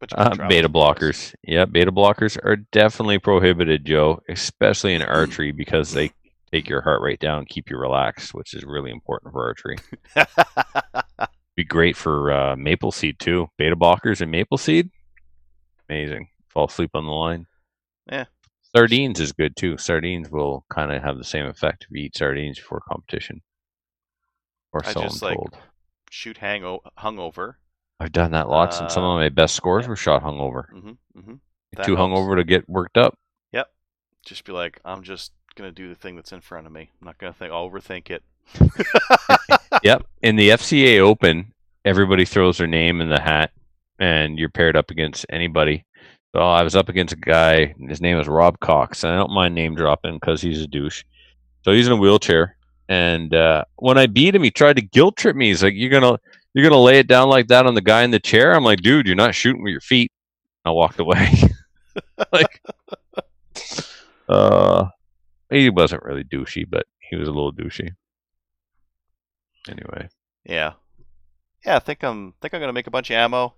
[0.00, 0.98] But uh, beta to the US.
[0.98, 1.34] blockers.
[1.44, 6.10] Yeah, beta blockers are definitely prohibited, Joe, especially in archery because they
[6.54, 9.76] take your heart rate down keep you relaxed, which is really important for archery.
[11.56, 13.48] Be great for uh, maple seed too.
[13.58, 14.90] Beta blockers and maple seed,
[15.88, 16.28] amazing.
[16.48, 17.46] Fall asleep on the line.
[18.10, 18.24] Yeah.
[18.74, 19.76] Sardines is good too.
[19.78, 23.40] Sardines will kind of have the same effect if you eat sardines before competition.
[24.72, 25.56] Or I so just, I'm like, told.
[26.10, 27.54] Shoot hang o- hungover.
[28.00, 29.90] I've done that lots, and some uh, of my best scores yeah.
[29.90, 30.64] were shot hungover.
[30.72, 31.82] Mm-hmm, mm-hmm.
[31.84, 32.00] Too helps.
[32.00, 33.16] hungover to get worked up.
[33.52, 33.68] Yep.
[34.24, 36.90] Just be like, I'm just gonna do the thing that's in front of me.
[37.00, 37.52] I'm not gonna think.
[37.52, 38.22] I'll overthink it.
[39.82, 40.06] Yep.
[40.22, 41.52] In the FCA Open,
[41.84, 43.50] everybody throws their name in the hat,
[43.98, 45.84] and you're paired up against anybody.
[46.34, 47.74] So I was up against a guy.
[47.78, 51.04] His name is Rob Cox, and I don't mind name dropping because he's a douche.
[51.64, 52.56] So he's in a wheelchair,
[52.88, 55.48] and uh, when I beat him, he tried to guilt trip me.
[55.48, 56.18] He's like, "You're gonna,
[56.54, 58.80] you're gonna lay it down like that on the guy in the chair." I'm like,
[58.80, 60.10] "Dude, you're not shooting with your feet."
[60.64, 61.30] I walked away.
[62.32, 62.62] like,
[64.28, 64.86] uh,
[65.54, 67.90] he wasn't really douchey, but he was a little douchey.
[69.68, 70.08] Anyway.
[70.44, 70.72] Yeah.
[71.64, 73.54] Yeah, I think I'm think I'm gonna make a bunch of ammo.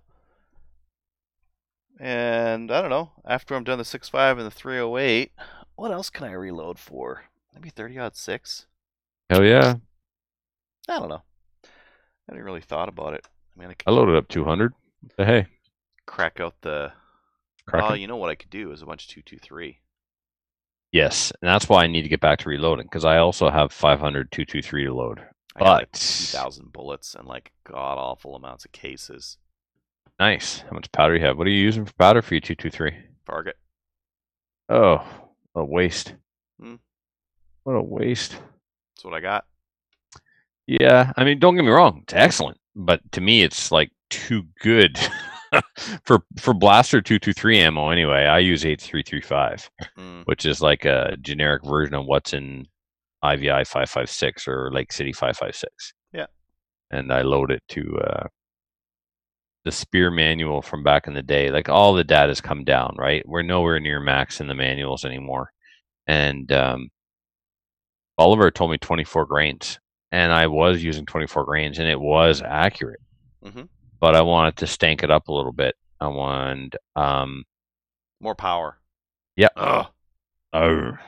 [1.99, 5.31] And I don't know, after I'm done the 6.5 and the 308,
[5.75, 7.23] what else can I reload for?
[7.55, 8.67] Maybe 30 odd 6?
[9.31, 9.75] Hell yeah.
[10.87, 11.23] I don't know.
[11.63, 11.69] I
[12.29, 13.25] hadn't really thought about it.
[13.55, 14.73] I mean, I could I loaded up 200.
[15.17, 15.47] Hey,
[16.05, 16.91] crack out the.
[17.65, 19.79] crack Oh, you know what I could do is a bunch of 223.
[20.97, 23.71] Yes, and that's why I need to get back to reloading because I also have
[23.71, 25.21] 500 223 to load.
[25.55, 29.37] I got like 2,000 bullets and like god awful amounts of cases.
[30.19, 30.61] Nice.
[30.61, 31.37] How much powder you have?
[31.37, 32.97] What are you using for powder for your 223?
[33.27, 33.57] Target.
[34.69, 35.05] Oh,
[35.53, 36.15] a waste.
[36.59, 36.75] Hmm.
[37.61, 38.31] What a waste.
[38.31, 39.45] That's what I got.
[40.65, 44.47] Yeah, I mean, don't get me wrong, it's excellent, but to me, it's like too
[44.61, 44.99] good
[46.03, 47.89] for for blaster 223 ammo.
[47.89, 49.69] Anyway, I use H335.
[49.97, 52.67] Mm, which is like a generic version of what's in
[53.23, 55.93] IVI 556 or Lake City 556.
[56.13, 56.25] Yeah.
[56.91, 58.27] and I load it to uh,
[59.65, 61.49] the Speer manual from back in the day.
[61.51, 63.27] Like all the data's come down, right?
[63.27, 65.51] We're nowhere near max in the manuals anymore,
[66.07, 66.89] and um,
[68.17, 69.79] Oliver told me 24 grains,
[70.11, 73.01] and I was using 24 grains, and it was accurate.
[73.43, 73.67] Mhm.
[73.99, 75.75] But I wanted to stank it up a little bit.
[75.99, 77.43] I wanted, um,
[78.19, 78.77] More power.
[79.35, 79.87] yeah, Ugh.
[80.53, 80.99] Arr.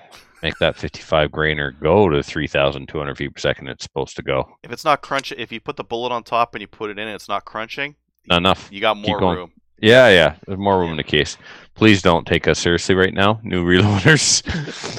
[0.42, 3.68] make that 55 grainer go to 3,200 feet per second.
[3.68, 4.50] It's supposed to go.
[4.64, 6.98] If it's not crunching, if you put the bullet on top and you put it
[6.98, 7.96] in, and it's not crunching.
[8.28, 8.68] Not enough.
[8.72, 9.52] You got more room.
[9.82, 10.36] Yeah, yeah.
[10.46, 11.38] There's more room in the case.
[11.76, 14.44] Please don't take us seriously right now, new reloaders.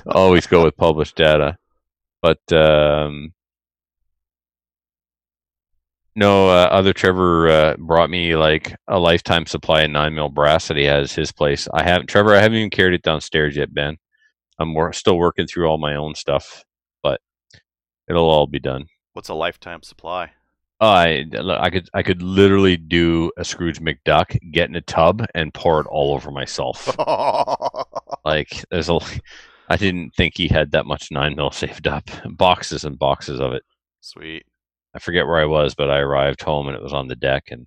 [0.07, 1.57] Always go with published data.
[2.23, 3.33] But um,
[6.17, 10.69] no, uh, other Trevor uh, brought me like a lifetime supply of nine mil brass
[10.69, 11.69] that he has his place.
[11.73, 12.35] I haven't, Trevor.
[12.35, 13.97] I haven't even carried it downstairs yet, Ben.
[14.59, 16.65] I'm wor- still working through all my own stuff,
[17.03, 17.21] but
[18.09, 18.87] it'll all be done.
[19.13, 20.33] What's a lifetime supply?
[20.81, 25.53] I I could I could literally do a Scrooge McDuck, get in a tub and
[25.53, 26.97] pour it all over myself.
[28.25, 28.99] like there's a,
[29.69, 33.53] I didn't think he had that much nine mil saved up, boxes and boxes of
[33.53, 33.63] it.
[34.01, 34.45] Sweet.
[34.95, 37.45] I forget where I was, but I arrived home and it was on the deck,
[37.51, 37.67] and if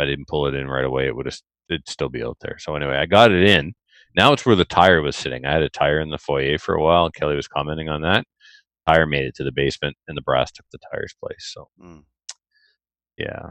[0.00, 1.38] I didn't pull it in right away, it would have
[1.70, 2.56] it'd still be out there.
[2.58, 3.74] So anyway, I got it in.
[4.16, 5.44] Now it's where the tire was sitting.
[5.44, 8.00] I had a tire in the foyer for a while, and Kelly was commenting on
[8.02, 8.24] that.
[8.86, 11.50] Tire made it to the basement, and the brass took the tire's place.
[11.54, 12.04] So Mm.
[13.16, 13.50] yeah.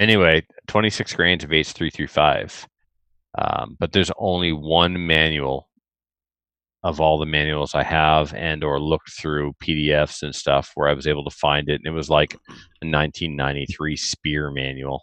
[0.00, 2.66] Anyway, 26 grains of H335.
[3.36, 5.68] Um, but there's only one manual
[6.84, 10.92] of all the manuals I have and or looked through PDFs and stuff where I
[10.92, 11.80] was able to find it.
[11.82, 15.02] And it was like a 1993 Speer manual.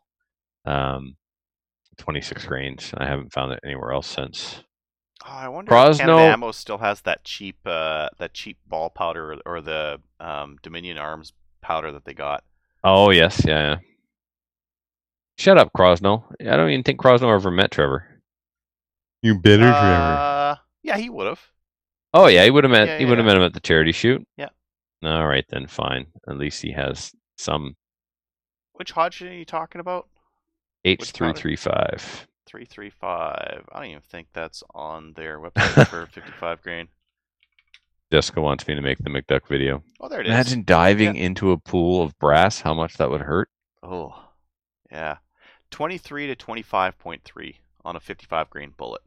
[0.63, 1.17] Um,
[1.97, 2.93] 26 grains.
[2.95, 4.63] I haven't found it anywhere else since.
[5.25, 8.91] Oh, I wonder if Crosno- Canada Ammo still has that cheap, uh, that cheap ball
[8.91, 12.43] powder or, or the um, Dominion Arms powder that they got.
[12.83, 13.43] Oh, yes.
[13.43, 13.59] Yeah.
[13.63, 13.75] yeah.
[15.37, 16.23] Shut up, Crosno.
[16.39, 18.05] I don't even think Crosno ever met Trevor.
[19.23, 21.41] You bitter Uh, yeah, he would have.
[22.13, 22.87] Oh yeah, he would have met.
[22.87, 23.33] Yeah, he would have yeah.
[23.33, 24.25] met him at the charity shoot.
[24.37, 24.49] Yeah.
[25.03, 26.07] All right then, fine.
[26.27, 27.75] At least he has some
[28.73, 30.07] Which Hodgdon are you talking about?
[30.85, 32.27] H three three five.
[32.45, 33.65] Three three five.
[33.71, 36.87] I don't even think that's on their website for fifty five grain.
[38.11, 39.83] Jessica wants me to make the McDuck video.
[40.01, 40.31] Oh, there it is.
[40.31, 42.59] Imagine diving into a pool of brass.
[42.59, 43.49] How much that would hurt.
[43.81, 44.13] Oh,
[44.91, 45.17] yeah.
[45.69, 49.01] Twenty three to twenty five point three on a fifty five grain bullet.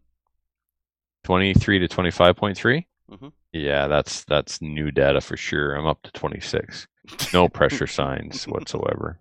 [1.23, 2.87] Twenty three to twenty five point three.
[3.11, 3.33] Mhm.
[3.53, 5.75] Yeah, that's that's new data for sure.
[5.75, 6.87] I'm up to twenty six.
[7.33, 9.19] No pressure signs whatsoever.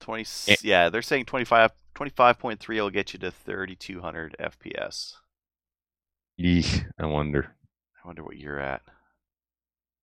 [0.00, 0.56] 20 Eh.
[0.62, 5.14] yeah they're saying 25 25.3 will get you to 3200 fps
[6.38, 7.56] Eek, I wonder.
[8.04, 8.82] i wonder what you're at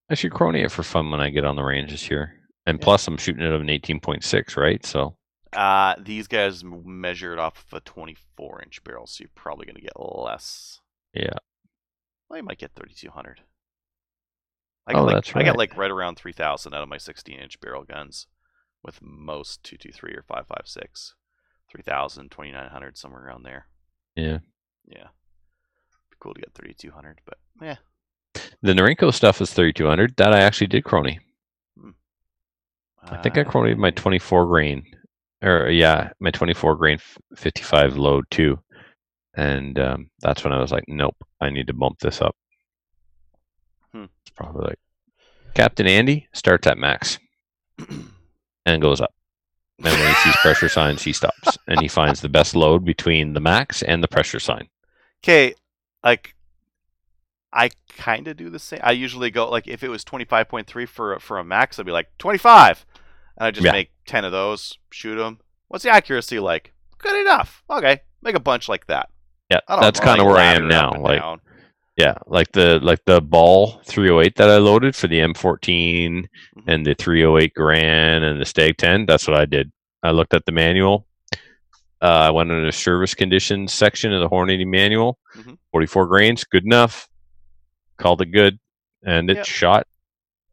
[0.10, 2.36] I should crony it for fun when I get on the range this year.
[2.68, 2.84] And Yeah.
[2.84, 4.86] plus, I'm shooting it of an eighteen point six, right?
[4.86, 5.16] So
[5.54, 9.76] uh these guys measure it off of a 24 inch barrel so you're probably going
[9.78, 10.82] to get less
[11.14, 11.38] yeah.
[12.30, 13.42] Well you might get 3200
[14.88, 15.58] I Oh, like, that's I get right.
[15.58, 18.28] like right around 3000 out of my 16 inch barrel guns
[18.84, 21.16] with most 223 or 556
[21.72, 23.68] 3000 2900 somewhere around there
[24.16, 24.40] Yeah.
[24.88, 25.08] yeah
[26.12, 27.78] be cool to get 3200 but yeah
[28.62, 30.16] The Norinco stuff is 3200.
[30.18, 31.20] That I actually did crony.
[31.80, 31.92] Hmm.
[33.04, 34.84] I think I cronied my 24 grain,
[35.42, 36.98] or yeah, my 24 grain
[37.36, 38.60] 55 load too.
[39.38, 42.36] And um, that's when I was like, nope, I need to bump this up.
[43.94, 44.06] Hmm.
[44.22, 44.80] It's probably like
[45.54, 47.20] Captain Andy starts at max
[48.66, 49.14] and goes up.
[49.84, 53.34] And when he sees pressure signs, he stops and he finds the best load between
[53.34, 54.70] the max and the pressure sign.
[55.22, 55.54] Okay,
[56.02, 56.34] like
[57.52, 58.80] I kind of do the same.
[58.84, 61.44] I usually go like if it was twenty five point three for a- for a
[61.44, 62.86] max, I'd be like twenty five,
[63.38, 63.74] and I just Yeah.
[63.74, 65.40] make ten of those, shoot them.
[65.68, 66.74] What's the accuracy like?
[66.98, 67.62] Good enough.
[67.70, 69.10] Okay, make a bunch like that.
[69.50, 70.92] Yeah, that's kind of where I am now.
[71.00, 71.40] Like, down.
[71.98, 76.26] yeah, like the like the ball 308 that I loaded for the M14
[76.58, 76.64] Mhm.
[76.68, 79.06] and the 308 Garand and the Stag 10.
[79.06, 79.72] That's what I did.
[80.02, 81.06] I looked at the manual.
[82.02, 85.18] Uh, I went into the service conditions section of the Hornady manual.
[85.38, 85.58] Mhm.
[85.72, 87.08] 44 grains, good enough.
[87.98, 88.60] Called it good,
[89.04, 89.46] and it Yep.
[89.46, 89.88] shot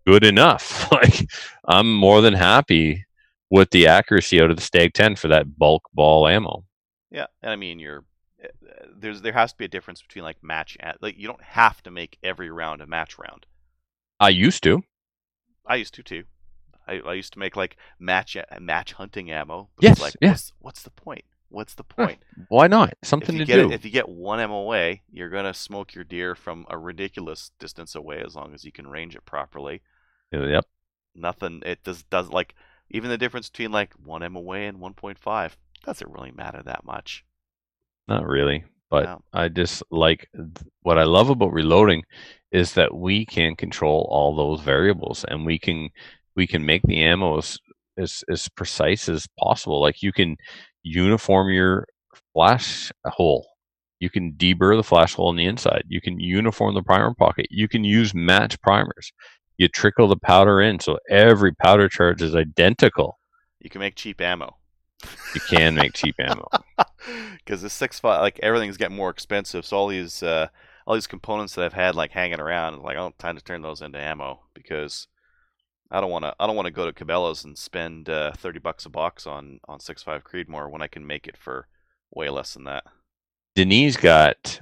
[0.06, 0.90] good enough.
[0.92, 1.26] like
[1.66, 3.04] I'm more than happy
[3.50, 6.64] with the accuracy out of the Stag 10 for that bulk ball ammo.
[7.10, 8.04] Yeah, and I mean you're
[8.96, 11.82] there's there has to be a difference between like match and like you don't have
[11.82, 13.46] to make every round a match round.
[14.20, 14.82] I used to.
[15.66, 16.24] I used to too.
[16.86, 19.70] I, I used to make like match match hunting ammo.
[19.76, 20.30] but Yes, like yeah.
[20.30, 21.24] what's, what's the point?
[21.48, 22.06] What's the Huh.
[22.06, 22.24] point?
[22.48, 22.94] Why not?
[23.02, 23.70] Something to get do.
[23.70, 27.94] It, if you get one MOA, you're gonna smoke your deer from a ridiculous distance
[27.94, 29.82] away as long as you can range it properly.
[30.34, 30.66] Uh, yep.
[31.14, 31.62] Nothing.
[31.64, 32.54] It does does like
[32.90, 37.24] Even the difference between like one MOA and 1.5 doesn't really matter that much.
[38.08, 39.22] Not really, but No.
[39.32, 40.28] I just like
[40.82, 42.02] what I love about reloading
[42.50, 45.88] is that we can control all those variables and we can
[46.36, 47.58] we can make the ammo as
[47.98, 49.80] as, as precise as possible.
[49.80, 50.36] Like you can
[50.82, 51.86] uniform your
[52.34, 53.46] flash hole.
[54.00, 55.84] You can deburr the flash hole on the inside.
[55.88, 57.46] You can uniform the primer pocket.
[57.50, 59.12] You can use match primers.
[59.58, 63.18] You trickle the powder in so every powder charge is identical.
[63.60, 64.56] You can make cheap ammo.
[65.34, 66.48] You can make cheap ammo.
[67.36, 69.64] because the six five like everything's getting more expensive.
[69.64, 70.48] So all these uh,
[70.86, 73.82] all these components that I've had like hanging around, like oh, time to turn those
[73.82, 75.08] into ammo because
[75.90, 78.58] I don't want to I don't want to go to Cabela's and spend uh, thirty
[78.58, 81.68] bucks a box on on six five Creedmoor when I can make it for
[82.10, 82.84] way less than that.
[83.54, 84.60] Denise got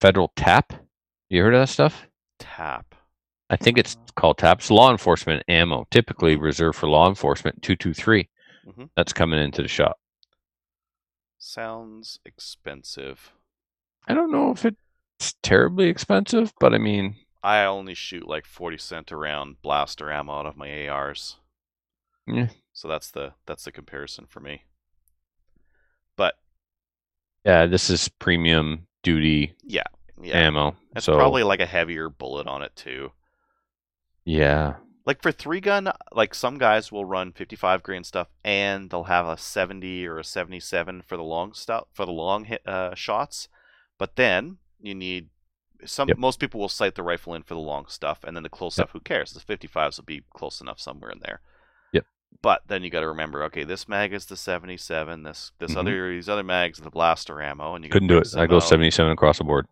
[0.00, 0.72] federal tap.
[1.28, 2.06] You heard of that stuff?
[2.38, 2.94] Tap.
[3.48, 7.62] I think it's called TAPS, law enforcement ammo, typically reserved for law enforcement.
[7.62, 8.28] Two two three.
[8.66, 8.90] Mhm.
[8.96, 9.98] That's coming into the shop.
[11.44, 13.32] Sounds expensive.
[14.06, 18.78] I don't know if it's terribly expensive, but I mean, I only shoot like forty
[18.78, 21.38] cent around blaster ammo out of my ARs.
[22.28, 22.50] Yeah.
[22.72, 24.62] So that's the that's the comparison for me.
[26.16, 26.36] But
[27.44, 29.82] yeah, this is premium duty yeah,
[30.22, 30.38] yeah.
[30.38, 30.76] ammo.
[30.94, 33.10] It's so probably like a heavier bullet on it too.
[34.24, 39.04] yeah, Like for three gun, like some guys will run 55 grain stuff and they'll
[39.04, 42.94] have a 70 or a 77 for the long stuff for the long hit uh,
[42.94, 43.48] shots.
[43.98, 45.28] But then you need
[45.84, 46.08] some.
[46.08, 46.18] Yep.
[46.18, 48.78] Most people will sight the rifle in for the long stuff, and then the close
[48.78, 48.86] Yep.
[48.88, 48.92] stuff.
[48.92, 49.32] Who cares?
[49.32, 51.40] The 55s will be close enough somewhere in there.
[51.92, 52.04] Yep.
[52.40, 55.24] But then you got to remember, okay, this mag is the 77.
[55.24, 55.76] This this Mhm.
[55.78, 58.28] other these other mags are the blaster ammo, and you couldn't do it.
[58.36, 59.66] I go seventy seven across the board.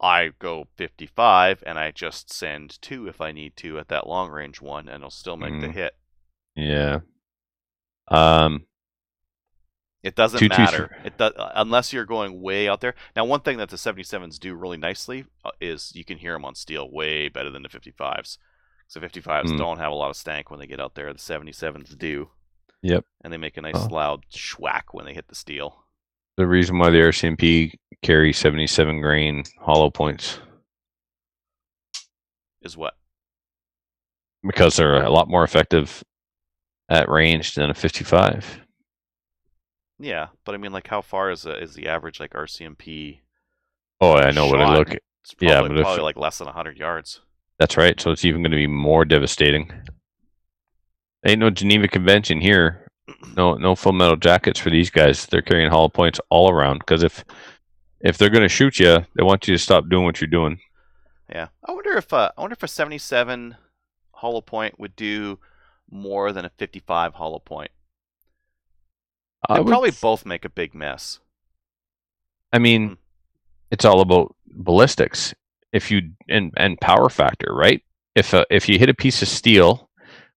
[0.00, 4.30] I go 55 and I just send two if I need to at that long
[4.30, 5.72] range one, and it'll still make the Mm.
[5.74, 5.96] hit.
[6.54, 7.00] Yeah.
[8.08, 8.66] Um.
[10.02, 10.86] It doesn't Two, two, matter.
[11.00, 11.06] three.
[11.06, 12.94] It does unless you're going way out there.
[13.16, 16.44] Now, one thing that the 77s do really nicely uh, is you can hear them
[16.44, 18.38] on steel way better than the 55s.
[18.86, 19.58] So 55s Mm.
[19.58, 21.12] don't have a lot of stank when they get out there.
[21.12, 22.30] The 77s do.
[22.82, 23.04] Yep.
[23.24, 23.88] And they make a nice Oh.
[23.92, 25.85] loud schwack when they hit the steel.
[26.36, 27.72] The reason why the RCMP
[28.02, 30.38] carry seventy seven grain hollow points
[32.62, 32.94] Is what?
[34.46, 36.04] because they're a lot more effective
[36.88, 38.60] at range than a fifty five.
[39.98, 43.20] Yeah, but I mean, like, how far is the, is the average like RCMP?
[44.02, 44.78] Oh, I know what I Shot.
[44.78, 44.88] look.
[45.24, 47.20] It's probably, Yeah, but if- probably like less than 100 yards.
[47.58, 47.98] That's right.
[47.98, 49.72] So it's even going to be more devastating.
[51.26, 52.85] Ain't no Geneva Convention here.
[53.36, 55.26] No, no full metal jackets for these guys.
[55.26, 56.78] They're carrying hollow points all around.
[56.80, 57.24] Because if
[58.00, 60.58] if they're going to shoot you, they want you to stop doing what you're doing.
[61.30, 63.56] Yeah, I wonder if uh, I wonder if a 77
[64.12, 65.38] hollow point would do
[65.90, 67.70] more than a 55 hollow point.
[69.48, 71.20] I They would- probably both make a big mess.
[72.52, 72.96] I mean,
[73.70, 75.34] it's all about ballistics.
[75.72, 77.82] If you and and power factor, right?
[78.14, 79.90] If uh, if you hit a piece of steel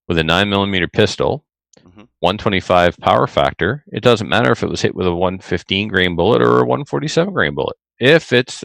[0.08, 1.46] with a nine millimeter pistol,
[1.86, 2.08] Mhm.
[2.20, 6.42] 125 power factor, it doesn't matter if it was hit with a 115 grain bullet
[6.42, 7.78] or a 147 grain bullet.
[8.00, 8.64] If it's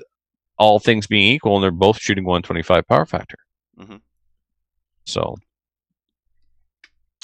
[0.59, 3.39] all things being equal and they're both shooting 125 power factor.
[3.79, 4.01] Mhm.
[5.05, 5.35] So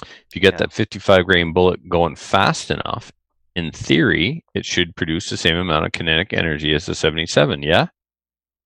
[0.02, 0.58] if you get Yeah.
[0.58, 3.12] that 55 grain bullet going fast enough,
[3.56, 7.62] in theory, it should produce the same amount of kinetic energy as the 77.
[7.62, 7.88] Yeah.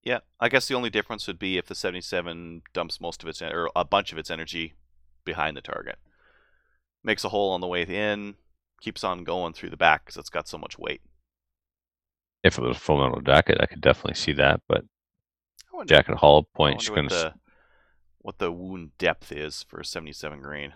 [0.02, 3.40] Yeah, I guess the only difference would be if the 77 dumps most of its
[3.40, 4.74] or a bunch of its energy
[5.24, 5.98] behind the target,
[7.04, 8.34] makes a hole on the way in,
[8.80, 11.02] keeps on going through the back because it's got so much weight.
[12.42, 14.60] If it was a full metal jacket, I could definitely see that.
[14.68, 14.84] But
[15.72, 17.34] wonder, jacket hollow I point's wonder going what to, the
[18.18, 20.72] what the wound depth is for a 77 grain.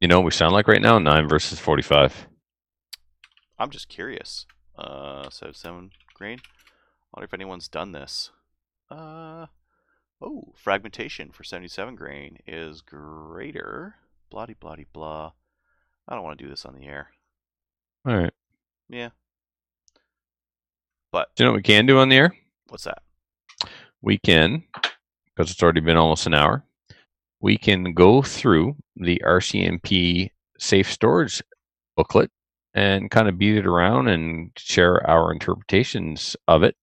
[0.00, 2.28] you know, what we sound like right now nine versus 45.
[3.58, 4.46] I'm just curious.
[4.76, 5.50] Uh, so
[6.14, 6.38] grain.
[6.38, 8.30] I wonder if anyone's done this.
[8.90, 9.46] Uh,
[10.20, 13.96] oh, fragmentation for 77 grain is greater.
[14.32, 15.30] Bloody, bloody, blah.
[16.08, 17.08] I don't want to do this on the air.
[18.06, 18.32] All right.
[18.88, 19.10] Yeah.
[21.12, 22.34] But Do you know what we can do on the air?
[22.68, 23.02] what's that?
[24.00, 24.64] we can,
[25.26, 26.64] because it's already been almost an hour,
[27.40, 31.42] we can go through the RCMP safe storage
[31.94, 32.30] booklet
[32.72, 36.74] and kind of beat it around and share our interpretations of it,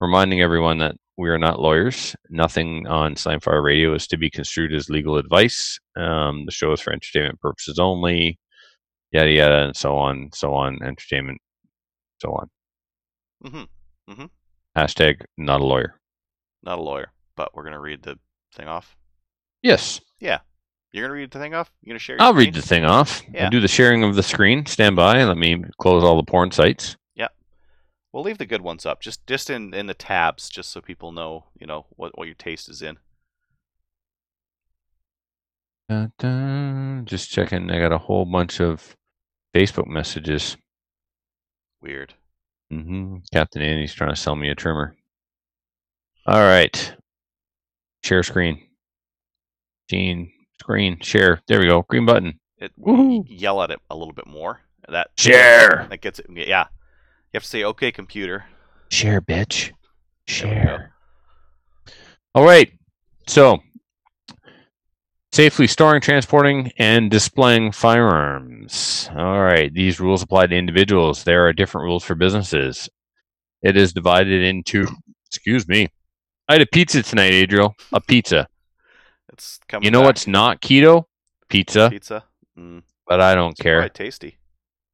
[0.00, 2.16] reminding everyone that we are not lawyers.
[2.30, 5.78] Nothing on Slamfire Radio is to be construed as legal advice.
[5.96, 8.38] Um, the show is for entertainment purposes only,
[9.10, 11.40] yada yada, and so on, so on, entertainment,
[12.20, 12.50] so on.
[13.44, 14.24] Mm-hmm.
[14.76, 15.98] Hashtag not a lawyer.
[16.62, 18.18] Not a lawyer, but we're gonna read the
[18.54, 18.96] thing off.
[19.62, 20.00] Yes.
[20.20, 20.38] Yeah.
[20.92, 21.70] You're gonna read the thing off.
[21.82, 22.16] You're gonna share.
[22.16, 22.46] Your I'll screen?
[22.46, 23.22] read the thing off.
[23.32, 23.44] Yeah.
[23.44, 24.64] I'll do the sharing of the screen.
[24.66, 26.96] Stand by and let me close all the porn sites.
[28.12, 31.12] We'll leave the good ones up, just just in in the tabs, just so people
[31.12, 32.98] know, you know, what what your taste is in.
[35.88, 37.04] Dun, dun.
[37.06, 37.70] Just checking.
[37.70, 38.96] I got a whole bunch of
[39.54, 40.56] Facebook messages.
[41.80, 42.14] Weird.
[42.70, 44.94] hmm Captain Andy's trying to sell me a trimmer.
[46.26, 46.94] All right.
[48.04, 48.62] Share screen.
[49.90, 51.40] Gene, screen, share.
[51.48, 51.82] There we go.
[51.88, 52.38] Green button.
[52.58, 52.72] It
[53.26, 54.60] yell at it a little bit more.
[54.88, 55.86] That Share.
[55.90, 56.26] That gets it.
[56.30, 56.66] Yeah.
[57.32, 58.44] You have to say, "Okay, computer."
[58.90, 59.72] Share, bitch.
[60.26, 60.92] Share.
[62.34, 62.70] All right.
[63.26, 63.58] So,
[65.32, 69.08] safely storing, transporting, and displaying firearms.
[69.16, 69.72] All right.
[69.72, 71.24] These rules apply to individuals.
[71.24, 72.88] There are different rules for businesses.
[73.62, 74.86] It is divided into,
[75.26, 75.88] excuse me.
[76.48, 77.74] I had a pizza tonight, Adriel.
[77.92, 78.48] A pizza.
[79.32, 79.84] It's coming.
[79.84, 80.06] You know back.
[80.06, 81.04] what's not keto?
[81.48, 81.88] Pizza.
[81.90, 82.24] Pizza.
[82.58, 83.80] Mm, But I don't it's care.
[83.80, 84.36] Quite tasty.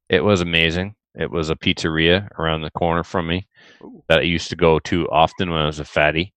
[0.07, 0.95] It was amazing.
[1.15, 3.47] It was a pizzeria around the corner from me
[3.81, 4.03] Ooh.
[4.07, 6.33] that I used to go to often when I was a fatty.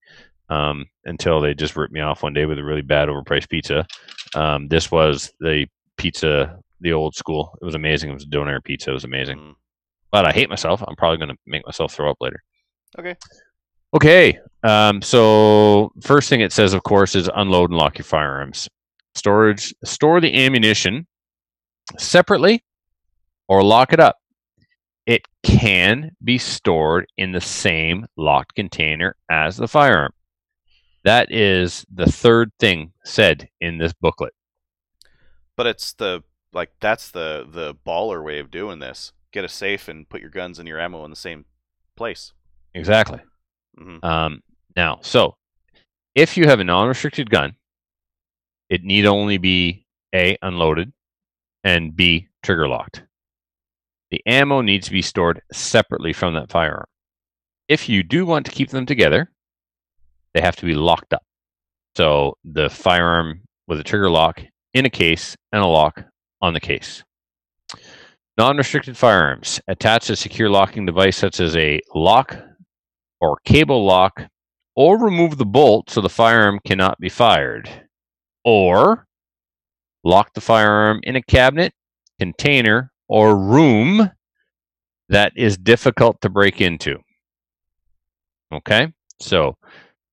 [0.49, 3.87] Um, until they just ripped me off one day with a really bad overpriced pizza.
[4.35, 5.67] Um, this was the
[5.97, 7.57] pizza, the old school.
[7.63, 8.11] It was amazing.
[8.11, 8.91] It was a donair pizza.
[8.91, 9.39] It was amazing.
[9.39, 9.55] Mm.
[10.11, 10.83] But I hate myself.
[10.87, 12.43] I'm probably going to make myself throw up later.
[12.99, 13.17] Okay.
[13.95, 14.39] Okay.
[14.63, 18.69] Um, so first thing it says, of course, is unload and lock your firearms.
[19.15, 19.75] Storage.
[19.85, 21.07] Store the ammunition
[21.99, 22.63] separately,
[23.49, 24.17] or lock it up.
[25.07, 30.13] It can be stored in the same locked container as the firearm.
[31.05, 34.33] That is the third thing said in this booklet.
[35.57, 36.23] But it's the
[36.53, 39.13] like that's the the baller way of doing this.
[39.33, 41.47] Get a safe and put your guns and your ammo in the same
[41.97, 42.33] place.
[42.75, 43.21] Exactly.
[43.79, 44.05] Mm-hmm.
[44.05, 44.43] Um,
[44.77, 45.37] now, so
[46.15, 47.55] if you have a non-restricted gun,
[48.69, 50.93] it need only be a unloaded
[51.65, 53.03] and b trigger locked.
[54.13, 56.85] The ammo needs to be stored separately from that firearm.
[57.67, 59.33] If you do want to keep them together,
[60.35, 61.23] they have to be locked up.
[61.97, 64.43] So the firearm with a trigger lock
[64.75, 66.05] in a case and a lock
[66.43, 67.03] on the case.
[68.37, 72.37] Non-restricted firearms attach a secure locking device such as a lock
[73.23, 74.27] or cable lock
[74.77, 77.67] or remove the bolt so the firearm cannot be fired.
[78.45, 79.07] Or
[80.05, 81.73] lock the firearm in a cabinet,
[82.19, 84.11] container, or room
[85.11, 86.99] that is difficult to break into.
[88.51, 88.93] Okay?
[89.21, 89.57] So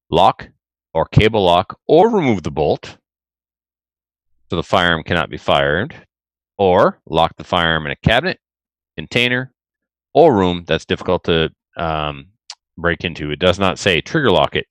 [0.09, 0.49] lock
[0.93, 2.97] or cable lock or remove the bolt
[4.49, 5.95] so the firearm cannot be fired.
[6.57, 8.39] Or lock the firearm in a cabinet,
[8.97, 9.53] container,
[10.13, 12.27] or room that's difficult to um,
[12.77, 13.31] break into.
[13.31, 14.65] It does not say trigger lock it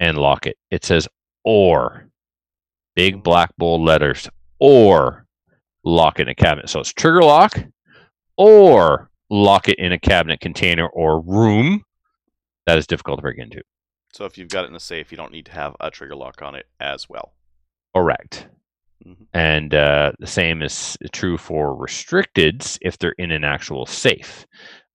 [0.00, 0.58] and lock it.
[0.70, 1.08] It says
[1.42, 2.10] or
[2.94, 5.23] big black bold letters or
[5.84, 6.68] lock in a cabinet.
[6.68, 7.58] So it's trigger lock
[8.36, 11.82] or lock it in a cabinet container or room
[12.66, 13.62] that is difficult to break into.
[14.12, 16.14] So if you've got it in a safe, you don't need to have a trigger
[16.14, 17.34] lock on it as well.
[17.94, 18.48] Correct.
[19.04, 19.26] Mhm.
[19.32, 24.46] And uh, the same is true for restricteds if they're in an actual safe.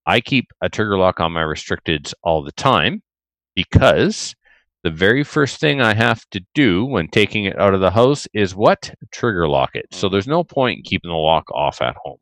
[0.05, 3.03] I keep a trigger lock on my restricteds all the time
[3.55, 4.35] because
[4.89, 8.27] the very first thing I have to do when taking it out of the house
[8.33, 8.91] is what?
[9.11, 9.85] Trigger lock it.
[9.91, 12.17] So there's no point in keeping the lock off at home.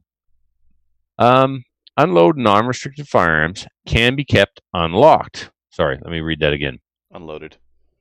[1.18, 1.63] Um,
[1.95, 5.49] unload non restricted firearms can be kept unlocked.
[5.70, 6.80] Sorry, let me read that again
[7.11, 7.57] Unloaded.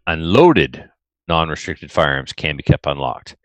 [0.08, 0.88] unloaded
[1.28, 3.36] non restricted firearms can be kept unlocked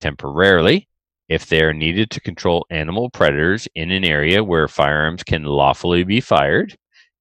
[0.00, 0.88] temporarily
[1.28, 6.02] if they are needed to control animal predators in an area where firearms can lawfully
[6.02, 6.74] be fired.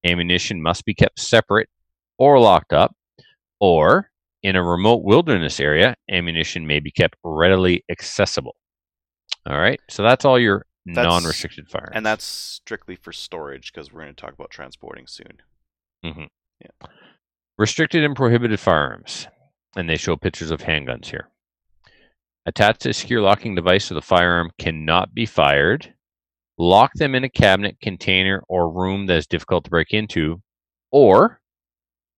[0.06, 1.68] Ammunition must be kept separate
[2.18, 2.96] or locked up,
[3.62, 4.10] or
[4.44, 8.56] in a remote wilderness area, ammunition may be kept readily accessible.
[9.46, 11.94] All right, so that's all your That's- non restricted firearms.
[11.96, 15.42] And that's strictly for storage because we're going to talk about transporting soon.
[16.04, 16.24] Mm-hmm.
[17.58, 19.28] Restricted and prohibited firearms.
[19.76, 21.30] And they show pictures of handguns here.
[22.46, 25.94] Attach a secure locking device so the firearm cannot be fired.
[26.58, 30.42] Lock them in a cabinet, container, or room that is difficult to break into.
[30.92, 31.41] Or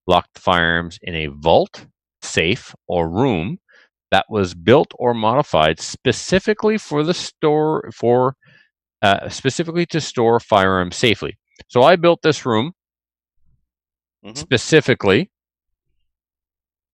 [0.07, 1.85] lock the firearms in a vault,
[2.21, 3.59] safe, or room
[4.11, 8.35] that was built or modified specifically for the store for
[9.01, 11.37] uh, specifically to store firearms safely.
[11.67, 12.73] So I built this room
[14.23, 14.37] Mhm.
[14.37, 15.31] specifically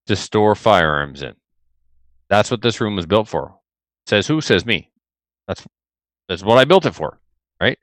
[0.08, 1.36] to store firearms in.
[2.30, 3.60] That's what this room was built for.
[4.08, 4.42] Says who?
[4.42, 4.92] Says me.
[5.48, 5.66] That's
[6.28, 7.20] that's what I built it for,
[7.62, 7.78] right?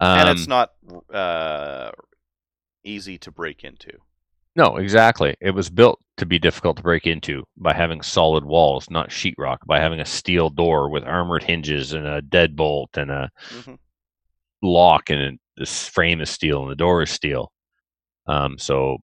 [0.00, 0.72] Um, and it's not
[1.12, 1.90] uh,
[2.84, 3.90] easy to break into.
[4.58, 5.36] No, exactly.
[5.40, 9.58] It was built to be difficult to break into by having solid walls, not sheetrock,
[9.66, 13.78] by having a steel door with armored hinges and a deadbolt and a hmm
[14.62, 17.52] lock and this frame is steel and the door is steel.
[18.26, 18.98] Um, so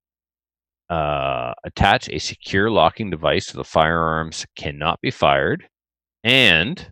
[0.89, 5.67] uh, attach a secure locking device so the firearms cannot be fired
[6.23, 6.91] and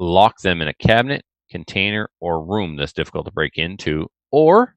[0.00, 4.08] lock them in a cabinet, container, or room that's difficult to break into.
[4.32, 4.76] Or,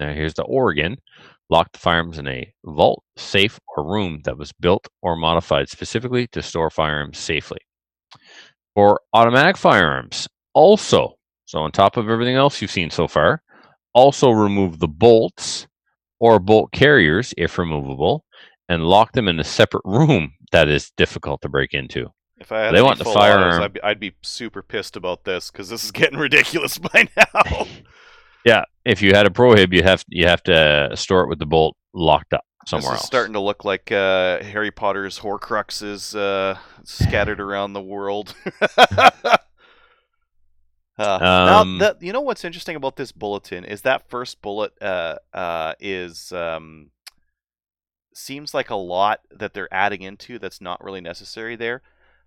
[0.00, 0.72] now here's the or
[1.50, 6.26] lock the firearms in a vault, safe, or room that was built or modified specifically
[6.28, 7.58] to store firearms safely.
[8.74, 11.14] For automatic firearms, also,
[11.44, 13.42] so on top of everything else you've seen so far,
[13.92, 15.66] also remove the bolts
[16.18, 18.24] or bolt carriers if removable
[18.68, 22.08] and lock them in a separate room that is difficult to break into.
[22.38, 25.50] If I had They want the firearm- I'd be, I'd be super pissed about this
[25.50, 27.66] because this is getting ridiculous by now.
[28.44, 31.46] Yeah, if you had a prohib, you have you have to store it with the
[31.46, 33.06] bolt locked up somewhere this is else.
[33.06, 38.34] starting to look like uh, Harry Potter's Horcruxes uh, scattered around the world.
[40.96, 44.72] Uh, Um, now, the, you know what's interesting about this bulletin is that first bullet
[44.80, 46.90] uh, uh, is um,
[48.14, 51.82] seems like a lot that they're adding into that's not really necessary there.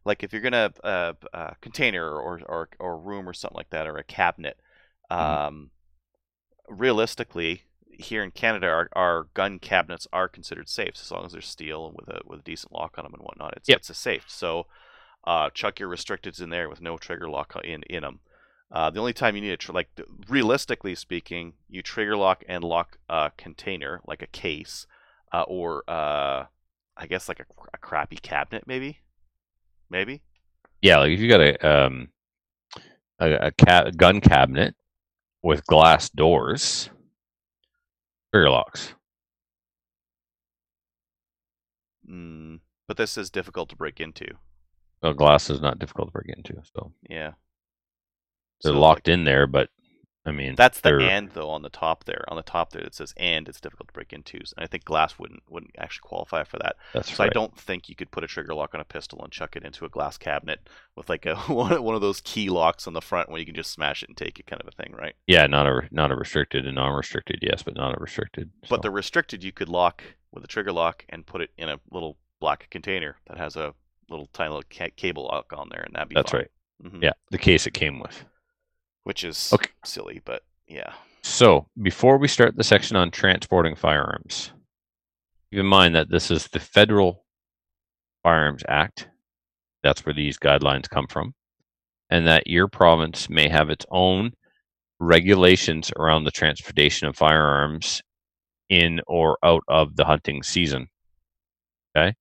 [0.06, 3.88] Like if you're gonna uh, uh, container or, or or room or something like that
[3.88, 4.60] or a cabinet,
[5.10, 5.18] Mhm.
[5.18, 5.72] um,
[6.68, 11.42] realistically, here in Canada, our, our gun cabinets are considered safes as long as they're
[11.42, 13.54] steel and with a with a decent lock on them and whatnot.
[13.58, 13.78] It's Yep.
[13.80, 14.26] it's a safe.
[14.28, 14.68] So
[15.26, 18.20] uh, chuck your restricteds in there with no trigger lock in in them.
[18.72, 19.90] Uh, the only time you need a tr- like
[20.28, 24.86] realistically speaking, you trigger lock and lock a container like a case,
[25.34, 26.46] uh, or uh,
[26.98, 29.00] I guess like a, a crappy cabinet maybe,
[29.90, 30.22] maybe.
[30.82, 32.10] Yeah, like if you got a um
[33.20, 34.76] a, a ca- gun cabinet
[35.44, 36.90] with glass doors,
[38.34, 38.94] trigger locks.
[42.10, 44.28] Mm, but this is difficult to break into.
[45.02, 47.34] Well, glass is not difficult to break into, so Yeah.
[48.64, 49.48] they're So, locked like, in there.
[49.48, 49.70] But
[50.28, 52.26] I mean, That's the they're- and though on the top there.
[52.28, 54.38] On the top there it says and it's difficult to break into.
[54.38, 56.76] And I think glass wouldn't wouldn't actually qualify for that.
[56.94, 57.30] That's So right.
[57.30, 59.64] I don't think you could put a trigger lock on a pistol and chuck it
[59.64, 63.30] into a glass cabinet with like a one, of those key locks on the front
[63.30, 65.16] where you can just smash it and take it kind of a thing, right?
[65.28, 68.50] Yeah, not a not a restricted and non-restricted, yes, but not a restricted.
[68.70, 70.04] But the restricted you could lock
[70.34, 73.74] with a trigger lock and put it in a little black container that has a
[74.10, 76.52] little tiny little ca- cable lock on there, and that'd be that's right.
[76.84, 77.02] Mhm.
[77.02, 78.26] Yeah, the case it came with.
[79.08, 79.72] Which is Okay.
[79.86, 80.94] silly, but yeah.
[81.24, 84.52] So before we start the section on transporting firearms,
[85.50, 87.24] keep in mind that this is the Federal
[88.22, 89.08] Firearms Act.
[89.82, 91.36] That's where these guidelines come from,
[92.10, 94.34] and that your province may have its own
[95.00, 98.02] regulations around the transportation of firearms
[98.68, 100.90] in or out of the hunting season.
[101.96, 102.14] Okay.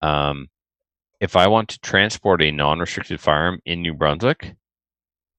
[0.00, 0.46] Um,
[1.18, 4.54] if I want to transport a non-restricted firearm in New Brunswick,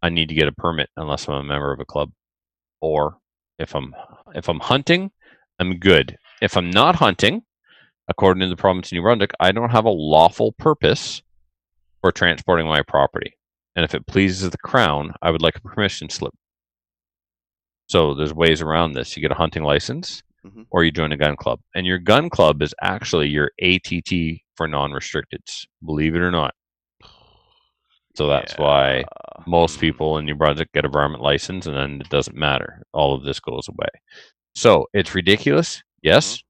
[0.02, 2.12] I need to get a permit unless I'm a member of a club.
[2.82, 3.18] Or
[3.60, 3.94] if I'm
[4.34, 5.12] if I'm hunting,
[5.60, 6.18] I'm good.
[6.42, 7.44] If I'm not hunting,
[8.08, 11.22] according to the province of New Brunswick, I don't have a lawful purpose
[12.02, 13.34] for transporting my property.
[13.76, 16.34] And if it pleases the crown, I would like a permission slip.
[17.88, 19.16] So there's ways around this.
[19.16, 20.66] You get a hunting license Mhm.
[20.72, 21.60] or you join a gun club.
[21.76, 26.56] And your gun club is actually your ATT for non-restricteds, believe it or not.
[28.16, 29.04] So that's why
[29.48, 29.82] most Hmm.
[29.82, 32.84] people in New Brunswick get a varmint license and then it doesn't matter.
[32.94, 33.88] All of this goes away.
[34.54, 36.44] So it's ridiculous, yes,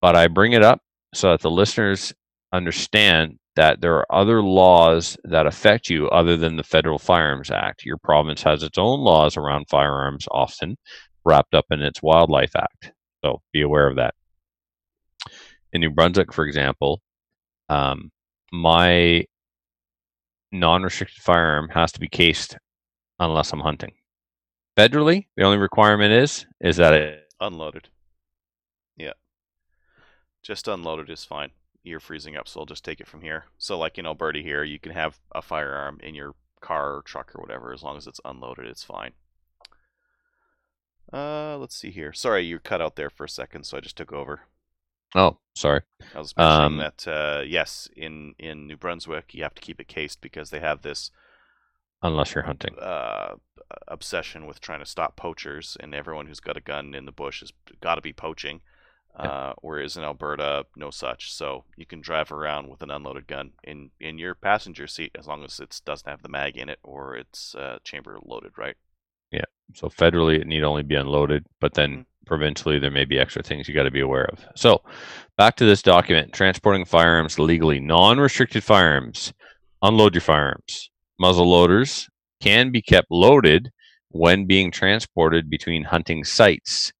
[0.00, 0.80] but I bring it up
[1.14, 2.12] so that the listeners
[2.52, 7.84] understand that there are other laws that affect you other than the Federal Firearms Act.
[7.84, 10.76] Your province has its own laws around firearms, often
[11.24, 12.92] wrapped up in its Wildlife Act.
[13.24, 14.14] So be aware of that.
[15.72, 17.00] In New Brunswick, for example,
[17.68, 18.12] um,
[18.52, 19.24] my
[20.52, 22.56] non-restricted firearm has to be cased
[23.18, 23.92] unless I'm hunting.
[24.76, 27.88] Federally, the only requirement is is that it Unloaded.
[28.96, 29.12] Yeah.
[30.42, 31.50] Just unloaded is fine.
[31.84, 33.44] You're freezing up, so I'll just take it from here.
[33.58, 37.32] So, like in Alberta here, you can have a firearm in your car or truck
[37.34, 39.12] or whatever, as long as it's unloaded, it's fine.
[41.12, 42.12] Uh, let's see here.
[42.12, 44.40] Sorry, you cut out there for a second, so I just took over.
[45.14, 45.80] Oh sorry
[46.14, 49.80] I was mentioning Um, that uh, yes, in in New Brunswick, you have to keep
[49.80, 51.10] it cased because they have this
[52.02, 52.78] unless you're hunting.
[52.78, 53.34] uh,
[53.88, 57.40] obsession with trying to stop poachers, and everyone who's got a gun in the bush
[57.40, 58.60] has got to be poaching.
[59.18, 59.26] Yeah.
[59.26, 61.32] Uh, whereas in Alberta, no such.
[61.32, 65.26] So you can drive around with an unloaded gun in in your passenger seat as
[65.26, 68.76] long as it doesn't have the mag in it or it's uh, chamber loaded, right?
[69.32, 69.44] Yeah.
[69.74, 73.66] So federally, it need only be unloaded, but then provincially, there may be extra things
[73.66, 74.44] you got to be aware of.
[74.54, 74.82] So,
[75.36, 79.32] back to this document transporting firearms legally, non restricted firearms,
[79.82, 80.90] unload your firearms.
[81.18, 82.08] Muzzle loaders
[82.40, 83.70] can be kept loaded
[84.10, 86.92] when being transported between hunting sites,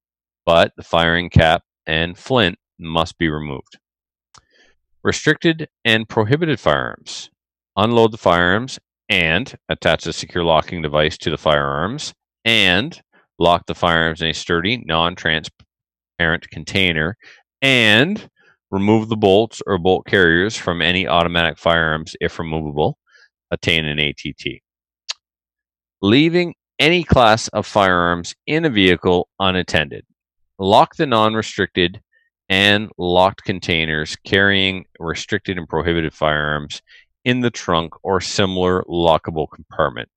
[0.45, 3.79] but the firing cap and flint must be removed.
[5.05, 7.31] Restricted and prohibited firearms.
[7.77, 12.13] Unload the firearms and attach a secure locking device to the firearms
[12.45, 13.01] and
[13.39, 17.17] lock the firearms in a sturdy, non transparent container
[17.63, 18.29] and
[18.71, 22.99] remove the bolts or bolt carriers from any automatic firearms if removable.
[23.51, 24.61] Attain an ATT.
[26.03, 30.05] Leaving any class of firearms in a vehicle unattended.
[30.59, 32.01] Lock the non restricted
[32.49, 36.83] and locked containers carrying restricted and prohibited firearms
[37.25, 40.09] in the trunk or similar lockable compartment.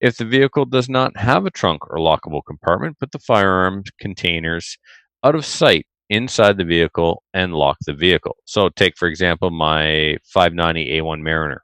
[0.00, 4.76] If the vehicle does not have a trunk or lockable compartment, put the firearms containers
[5.24, 8.36] out of sight inside the vehicle and lock the vehicle.
[8.44, 11.62] So, take for example my 590 A1 Mariner.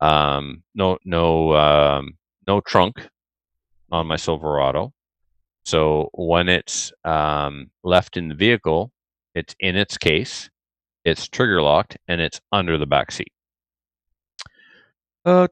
[0.00, 3.08] Um, no, no, um, no trunk
[3.92, 4.92] on my Silverado.
[5.64, 8.90] So when it's um, left in the vehicle,
[9.34, 10.50] it's in its case,
[11.04, 13.32] it's trigger locked, and it's under the back seat.
[15.24, 15.46] Uh,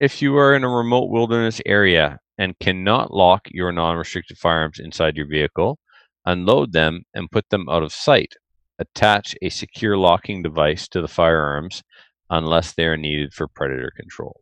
[0.00, 4.80] if you are in a remote wilderness area and cannot lock your non restricted firearms
[4.80, 5.78] inside your vehicle,
[6.26, 8.34] unload them and put them out of sight.
[8.80, 11.84] Attach a secure locking device to the firearms
[12.28, 14.40] unless they are needed for predator control.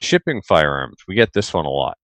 [0.00, 0.98] Shipping firearms.
[1.08, 1.98] We get this one a lot.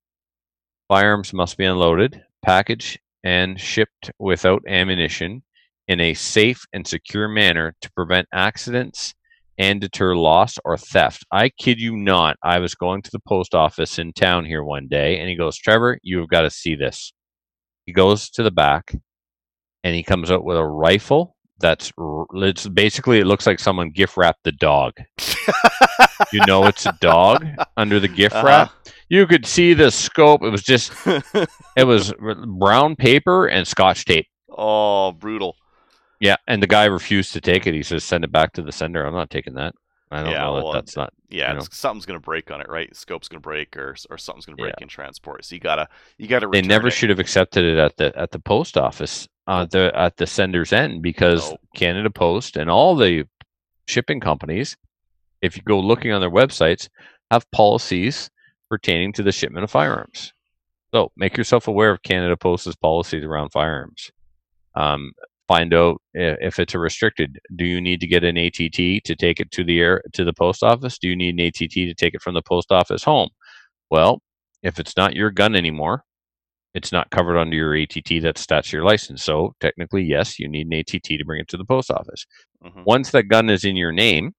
[0.89, 5.45] Firearms must be unloaded, packaged, and shipped without ammunition
[5.87, 9.14] in a safe and secure manner to prevent accidents
[9.59, 11.25] and deter loss or theft.
[11.31, 12.37] I kid you not.
[12.43, 15.57] I was going to the post office in town here one day, and he goes,
[15.57, 17.13] Trevor, you've got to see this.
[17.87, 18.95] He goes to the back
[19.83, 21.93] and he comes out with a rifle that's
[22.35, 24.95] it's basically it looks like someone gift wrapped the dog.
[26.33, 27.47] you know it's a dog
[27.77, 28.47] under the gift uh-huh.
[28.47, 28.73] wrap.
[29.09, 30.43] You could see the scope.
[30.43, 30.93] It was just
[31.77, 32.13] it was
[32.59, 34.27] brown paper and scotch tape.
[34.51, 35.57] Oh, brutal.
[36.25, 37.75] Yeah, and the guy refused to take it.
[37.75, 39.05] He says, "Send it back to the sender.
[39.05, 39.75] I'm not taking that."
[40.11, 41.12] I don't yeah, know well, that that's not.
[41.29, 42.95] Yeah, something's gonna break on it, right?
[42.97, 44.85] Scope's gonna break, or or something's gonna break yeah.
[44.85, 45.45] in transport.
[45.45, 46.49] So you gotta you gotta.
[46.51, 46.93] They never it.
[46.93, 50.72] should have accepted it at the at the post office uh, the at the sender's
[50.72, 51.59] end because no.
[51.75, 53.25] Canada Post and all the
[53.87, 54.79] shipping companies,
[55.43, 56.89] if you go looking on their websites,
[57.31, 58.31] have policies
[58.70, 60.33] pertaining to the shipment of firearms.
[60.95, 64.11] So make yourself aware of Canada Post's policies around firearms.
[64.75, 65.12] Um,
[65.47, 67.38] find out if it's a restricted.
[67.55, 70.32] Do you need to get an ATT to take it to the air to the
[70.32, 70.99] post office?
[70.99, 73.28] Do you need an ATT to take it from the post office home?
[73.90, 74.20] Well,
[74.62, 76.05] if it's not your gun anymore,
[76.74, 79.22] it's not covered under your ATT that's that's your license.
[79.22, 82.26] So technically, yes, you need an ATT to bring it to the post office.
[82.64, 82.82] Mm-hmm.
[82.84, 84.32] Once that gun is in your name,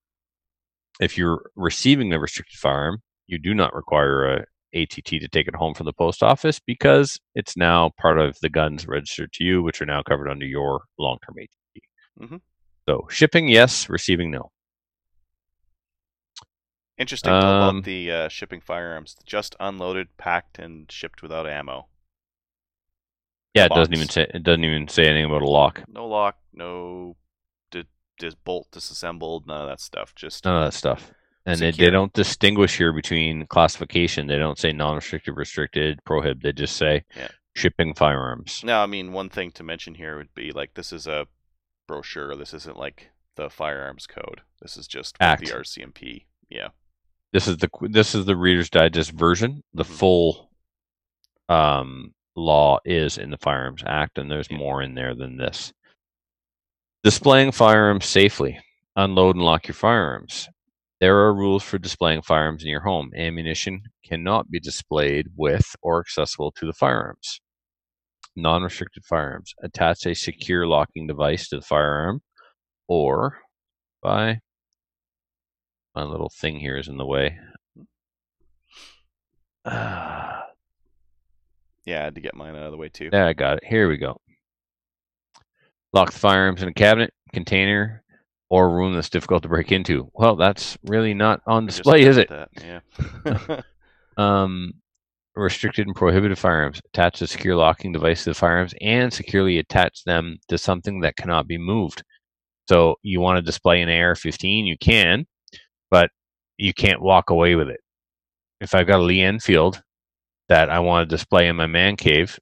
[1.00, 4.44] if you're receiving a restricted firearm, you do not require a
[4.76, 8.50] ATT to take it home from the post office because it's now part of the
[8.50, 11.82] guns registered to you, which are now covered under your long-term ATT.
[12.22, 12.36] Mm-hmm.
[12.88, 13.88] So shipping, yes.
[13.88, 14.50] Receiving, no.
[16.98, 19.16] Interesting um, about the uh, shipping firearms.
[19.26, 21.88] Just unloaded, packed, and shipped without ammo.
[23.54, 25.82] Yeah, it doesn't even say it doesn't even say anything about a lock.
[25.88, 27.16] No lock, no
[28.44, 30.14] bolt disassembled, none of that stuff.
[30.14, 31.12] Just none of that stuff.
[31.46, 34.26] And they, they don't distinguish here between classification.
[34.26, 36.42] They don't say non-restricted, restricted, prohibit.
[36.42, 37.28] They just say yeah.
[37.54, 38.62] shipping firearms.
[38.64, 41.28] Now, I mean, one thing to mention here would be like this is a
[41.86, 42.34] brochure.
[42.34, 44.40] This isn't like the firearms code.
[44.60, 46.24] This is just the RCMP.
[46.48, 46.68] Yeah.
[47.32, 49.62] This is the this is the Reader's Digest version.
[49.74, 49.92] The mm-hmm.
[49.92, 50.50] full
[51.48, 55.72] um law is in the Firearms Act, and there's more in there than this.
[57.04, 58.58] Displaying firearms safely.
[58.96, 60.48] Unload and lock your firearms.
[61.00, 63.10] There are rules for displaying firearms in your home.
[63.14, 67.40] Ammunition cannot be displayed with or accessible to the firearms.
[68.34, 69.54] Non restricted firearms.
[69.62, 72.22] Attach a secure locking device to the firearm
[72.88, 73.38] or
[74.02, 74.40] by
[75.94, 77.38] my little thing here is in the way.
[79.64, 80.40] Uh,
[81.84, 83.10] yeah, I had to get mine out of the way too.
[83.12, 83.64] Yeah, I got it.
[83.64, 84.16] Here we go.
[85.92, 88.02] Lock the firearms in a cabinet, container,
[88.48, 90.10] or a room that's difficult to break into.
[90.14, 92.28] Well, that's really not on display, is it?
[92.28, 92.48] That.
[92.62, 93.60] Yeah.
[94.16, 94.72] um,
[95.34, 96.80] restricted and prohibited firearms.
[96.92, 101.16] Attach a secure locking device to the firearms and securely attach them to something that
[101.16, 102.02] cannot be moved.
[102.68, 105.26] So you want to display an AR-15, you can,
[105.90, 106.10] but
[106.56, 107.80] you can't walk away with it.
[108.60, 109.82] If I've got a Lee Enfield
[110.48, 112.38] that I want to display in my man cave,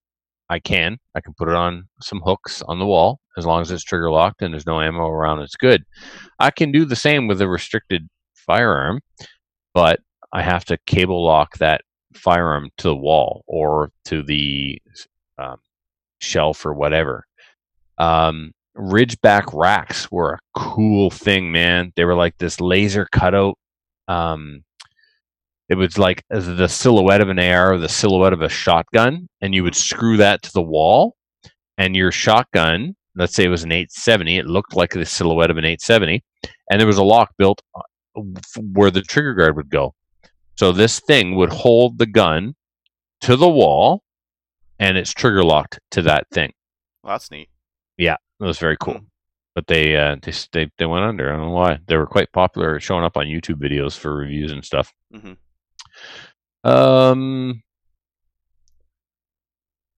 [0.55, 0.99] I can.
[1.17, 4.09] I can put it on some hooks on the wall as long as it's trigger
[4.09, 5.41] locked and there's no ammo around.
[5.41, 5.83] It's good.
[6.39, 9.01] I can do the same with a restricted firearm,
[9.75, 9.99] but
[10.33, 11.81] I have to cable lock that
[12.15, 14.81] firearm to the wall or to the
[15.39, 15.57] um,
[16.21, 17.25] shelf or whatever.
[17.99, 21.93] Um, Ridgeback racks were a cool thing, man.
[21.97, 23.59] They were like this laser cutout.
[24.07, 24.63] Um,
[25.69, 29.55] it was like the silhouette of an AR or the silhouette of a shotgun, and
[29.55, 31.17] you would screw that to the wall,
[31.79, 35.57] and your shotgun, let's say it was an 870, it looked like the silhouette of
[35.57, 36.23] an 870,
[36.71, 37.81] and there was a lock built uh,
[38.73, 39.95] where the trigger guard would go.
[40.57, 42.55] So this thing would hold the gun
[43.23, 44.03] to the wall,
[44.79, 46.53] and it's trigger locked to that thing.
[47.03, 47.49] Well, that's neat.
[47.97, 48.95] Yeah, it was very cool.
[48.99, 49.05] Hmm.
[49.55, 51.33] But they, uh, they they they went under.
[51.33, 51.79] I don't know why.
[51.87, 54.93] They were quite popular, showing up on YouTube videos for reviews and stuff.
[55.15, 55.37] Mhm.
[56.65, 57.63] Um.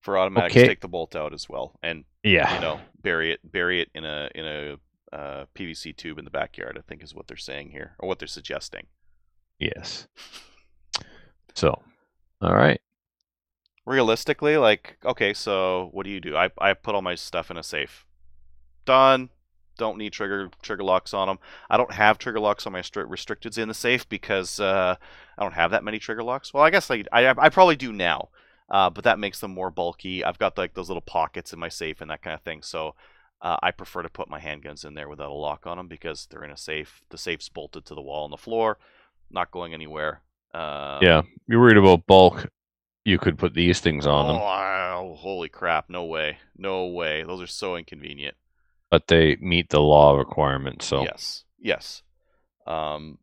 [0.03, 0.67] For automatics, Okay.
[0.69, 2.55] take the bolt out as well, and Yeah.
[2.55, 4.77] you know bury it bury it in a in a
[5.13, 6.77] uh, PVC tube in the backyard.
[6.79, 8.87] I think is what they're saying here, or what they're suggesting.
[9.59, 10.07] Yes.
[11.55, 11.83] So,
[12.41, 12.81] all right.
[13.85, 16.37] Realistically, like okay, so what do you do?
[16.37, 18.07] I I put all my stuff in a safe.
[18.85, 19.31] Done.
[19.77, 21.39] Don't need trigger trigger locks on them.
[21.71, 24.97] I don't have trigger locks on my stri- restricteds in the safe because uh,
[25.39, 26.53] I don't have that many trigger locks.
[26.55, 28.29] Well, I guess I I, I probably do now,
[28.71, 30.25] uh, but that makes them more bulky.
[30.25, 32.63] I've got like those little pockets in my safe and that kind of thing.
[32.63, 32.95] So
[33.43, 36.27] uh, I prefer to put my handguns in there without a lock on them because
[36.31, 37.03] they're in a safe.
[37.11, 38.79] The safe's bolted to the wall and the floor,
[39.31, 40.23] not going anywhere.
[40.55, 42.49] Uh, Yeah, you're worried about bulk.
[43.05, 45.89] You could put these things on them, Oh, holy crap!
[45.89, 47.23] No way, no way.
[47.23, 48.35] Those are so inconvenient.
[48.91, 50.87] But they meet the law requirements.
[50.87, 52.03] So, Yes, yes.
[52.67, 53.19] Um,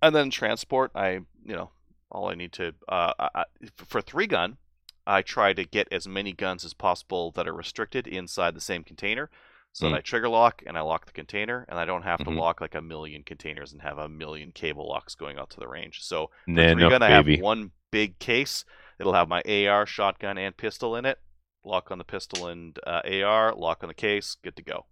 [0.00, 0.90] and then transport.
[0.94, 1.70] I, you know,
[2.10, 3.44] all I need to uh, I,
[3.76, 4.58] for three gun,
[5.06, 8.84] I try to get as many guns as possible that are restricted inside the same
[8.84, 9.30] container,
[9.72, 9.90] so Mm.
[9.90, 12.38] that I trigger lock and I lock the container, and I don't have to Mhm.
[12.38, 15.68] lock like a million containers and have a million cable locks going out to the
[15.68, 16.02] range.
[16.02, 18.64] So for Nanuk, three gun, I have one big case.
[19.00, 21.18] It'll have my AR, shotgun, and pistol in it.
[21.64, 23.54] Lock on the pistol and uh, AR.
[23.54, 24.36] Lock on the case.
[24.42, 24.86] Good to go.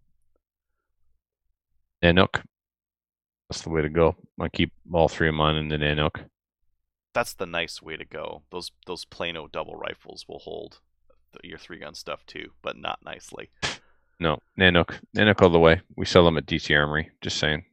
[2.02, 2.42] Nanuk.
[3.48, 4.16] That's the way to go.
[4.40, 6.24] I keep all three of mine in the Nanuk.
[7.12, 8.42] that's the nice way to go.
[8.50, 10.80] Those those Plano double rifles will hold
[11.44, 13.50] your three gun stuff too, but not nicely.
[14.18, 14.98] No, Nanuk.
[15.16, 15.80] Nanuk all the way.
[15.96, 17.10] We sell them at DC Armory.
[17.20, 17.64] Just saying.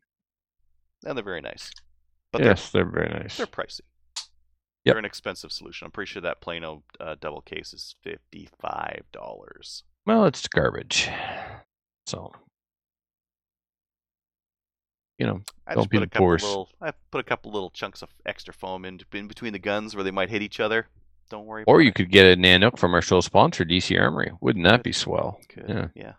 [1.06, 1.72] And they're very nice,
[2.32, 3.38] but yes, they're very nice.
[3.38, 3.82] they're they're pricey.
[4.86, 4.94] Yep.
[4.94, 5.86] They're an expensive solution.
[5.86, 9.84] I'm pretty sure that Plano uh, double case is fifty five dollars.
[10.06, 11.10] Well, it's garbage.
[12.08, 12.32] So,
[15.18, 16.45] you know, I Don't just be put a poorest.
[16.45, 19.95] little I put a couple little chunks of extra foam in, in between the guns
[19.95, 20.88] where they might hit each other.
[21.30, 21.63] Don't worry.
[21.68, 21.95] or you it.
[21.95, 24.32] could get a Nanuk from our show sponsor, DC Armory.
[24.39, 25.39] Wouldn't that be swell?
[25.49, 26.13] Could, Yeah, yeah.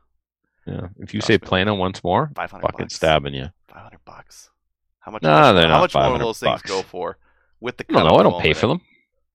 [0.66, 0.88] yeah.
[0.98, 2.94] If you Cost say Plano once more, fucking bucks.
[2.94, 3.46] stabbing you.
[3.68, 4.50] Five hundred bucks.
[5.00, 5.22] How much?
[5.22, 7.16] Nah, much, they're how not much more 500 those things go for?
[7.60, 8.80] With the No, no, I don't pay for them.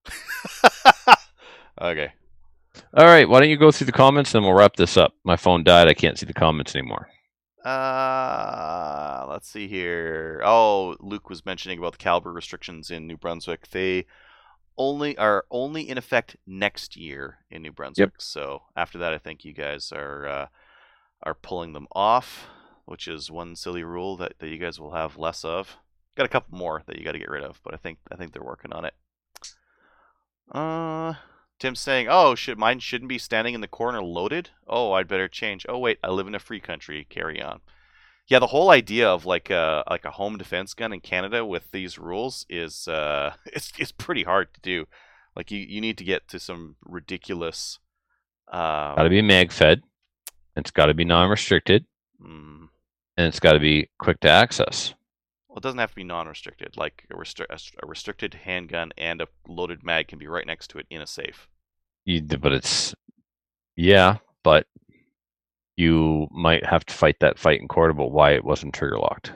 [1.82, 2.12] okay.
[2.96, 5.14] All right, why don't you go through the comments, and then we'll wrap this up.
[5.24, 5.88] My phone died.
[5.88, 7.08] I can't see the comments anymore.
[7.64, 10.42] Uh, let's see here.
[10.44, 13.70] Oh, Luke was mentioning about the caliber restrictions in New Brunswick.
[13.70, 14.06] They
[14.78, 18.14] only are only in effect next year in New Brunswick.
[18.20, 20.48] So after that, I think you guys are uh,
[21.24, 22.48] are pulling them off,
[22.86, 25.78] which is one silly rule that, that you guys will have less of.
[26.16, 28.16] Got a couple more that you got to get rid of, but I think I
[28.16, 28.94] think they're working on it.
[30.52, 31.14] Uh,
[31.64, 34.50] Tim's saying, "Oh, should mine shouldn't be standing in the corner loaded?
[34.68, 35.66] Oh, I'd better change.
[35.70, 37.08] Oh, wait, I live in a free country.
[37.10, 37.62] Carry on."
[38.28, 41.72] Yeah, the whole idea of like a like a home defense gun in Canada with
[41.72, 44.88] these rules is uh it's it's pretty hard to do.
[45.38, 47.80] Like you you need to get to some ridiculous
[48.52, 49.84] um Got to be mag fed.
[50.58, 51.86] It's got to be non-restricted,
[52.22, 52.68] mm,
[53.16, 54.96] and it's got to be quick to access.
[55.48, 56.76] well, it doesn't have to be non-restricted.
[56.76, 60.78] Like a, restri- a restricted handgun and a loaded mag can be right next to
[60.78, 61.48] it in a safe.
[62.06, 62.94] You, but it's
[63.76, 64.66] yeah, but
[65.78, 69.32] you might have to fight that fight in court about why it wasn't trigger locked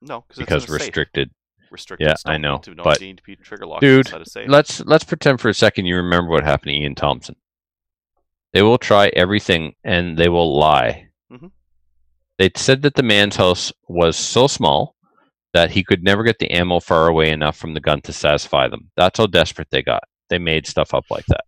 [0.00, 0.78] No, because a safe.
[0.80, 1.30] restricted.
[1.70, 4.48] restricted Yeah, I know, to, but- need to be trigger locked Dude, inside a safe.
[4.48, 7.36] Let's let's pretend for a second you remember what happened to Ian Thomson.
[8.52, 11.08] They will try everything and they will lie.
[11.32, 11.50] Mhm.
[12.38, 14.94] They said that the man's house was so small
[15.52, 18.68] that he could never get the ammo far away enough from the gun to satisfy
[18.68, 18.90] them.
[18.96, 20.04] That's how desperate they got.
[20.30, 21.44] They made stuff up like that.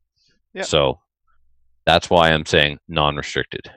[0.53, 0.63] Yeah.
[0.63, 1.01] So
[1.85, 3.71] that's why I'm saying non-restricted.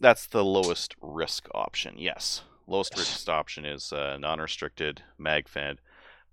[0.00, 1.94] That's the lowest risk option.
[1.98, 3.00] Yes, lowest Yes.
[3.00, 5.78] risk option is uh, non-restricted mag fed.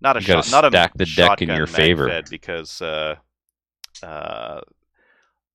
[0.02, 2.22] Not a You shot, not a stack the deck in your favor.
[2.30, 3.16] because uh,
[4.02, 4.62] uh,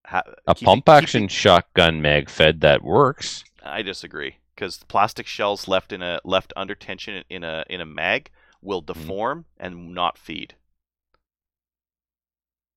[0.07, 3.43] ha- A keeping- pump action keeping- shotgun mag fed that works.
[3.63, 7.81] I disagree because the plastic shells left in a left under tension in a in
[7.81, 8.31] a mag
[8.63, 9.01] will Mm-hmm.
[9.01, 10.55] deform and not feed.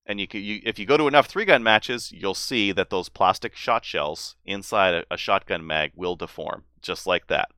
[0.10, 2.90] And you, can, you if you go to enough three gun matches, you'll see that
[2.90, 7.50] those plastic shot shells inside a, a shotgun mag will deform just like that.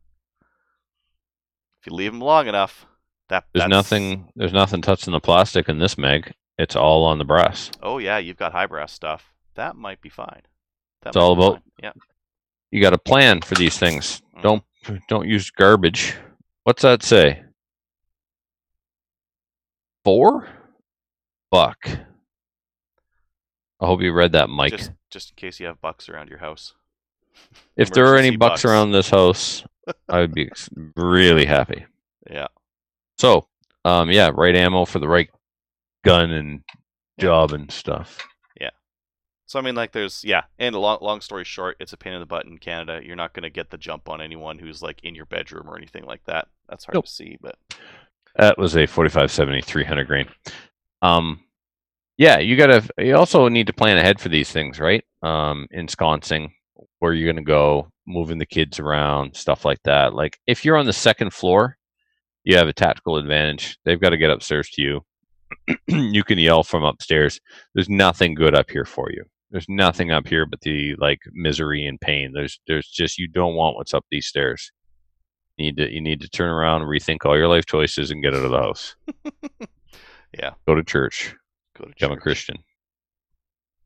[1.79, 2.85] If you leave them long enough,
[3.29, 4.31] that There's that's- nothing.
[4.35, 6.33] There's nothing touching the plastic in this mag.
[6.57, 7.71] It's all on the brass.
[7.81, 9.33] Oh yeah, you've got high brass stuff.
[9.55, 10.41] That might be fine.
[11.03, 11.93] That It's all about- yeah.
[12.69, 14.21] You got a plan for these things.
[14.35, 14.41] Mhm.
[14.41, 14.63] Don't
[15.07, 16.15] don't use garbage.
[16.63, 17.43] What's that say?
[20.03, 20.47] Four
[21.49, 21.77] buck.
[23.81, 24.71] I hope you read that, Mike.
[24.71, 26.73] Just just in case you have bucks around your house.
[27.75, 28.65] if there are any bucks, bucks.
[28.65, 29.63] around this house,
[30.07, 30.49] I would be
[30.95, 31.85] really happy.
[32.29, 32.47] Yeah.
[33.17, 33.47] So,
[33.85, 35.29] um, yeah, right ammo for the right
[36.03, 36.61] gun and
[37.19, 38.19] job and stuff.
[38.59, 38.69] Yeah.
[39.47, 42.19] So I mean, like, there's yeah, and long, long story short, it's a pain in
[42.19, 43.01] the butt in Canada.
[43.03, 45.77] You're not going to get the jump on anyone who's like in your bedroom or
[45.77, 46.47] anything like that.
[46.69, 47.05] That's hard Nope.
[47.05, 47.55] to see, but
[48.35, 50.27] That was a 4570 300 grain.
[51.01, 51.41] Um,
[52.17, 52.87] yeah, you gotta.
[52.97, 55.03] You also need to plan ahead for these things, right?
[55.23, 56.51] Um, ensconcing,
[56.99, 60.13] where you're gonna go, moving the kids around, stuff like that.
[60.13, 61.77] Like if you're on the second floor,
[62.43, 63.77] you have a tactical advantage.
[63.85, 65.01] They've got to get upstairs to you.
[65.87, 67.39] you can yell from upstairs.
[67.75, 69.23] There's nothing good up here for you.
[69.51, 72.31] There's nothing up here but the like misery and pain.
[72.33, 74.71] There's there's just you don't want what's up these stairs.
[75.57, 78.33] You need to you need to turn around, rethink all your life choices, and get
[78.33, 78.95] out of the house.
[80.39, 81.35] yeah, Go to church.
[81.77, 82.17] Go to Become a.
[82.17, 82.57] Christian.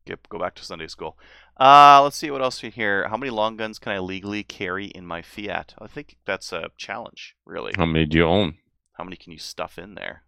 [0.06, 1.18] Get, go back to Sunday school.
[1.60, 3.08] Uh, let's see what else we hear.
[3.08, 5.74] How many long guns can I legally carry in my Fiat?
[5.80, 7.74] I think that's a challenge, really.
[7.76, 8.58] How many do you own?
[8.94, 10.24] How many can you stuff in there?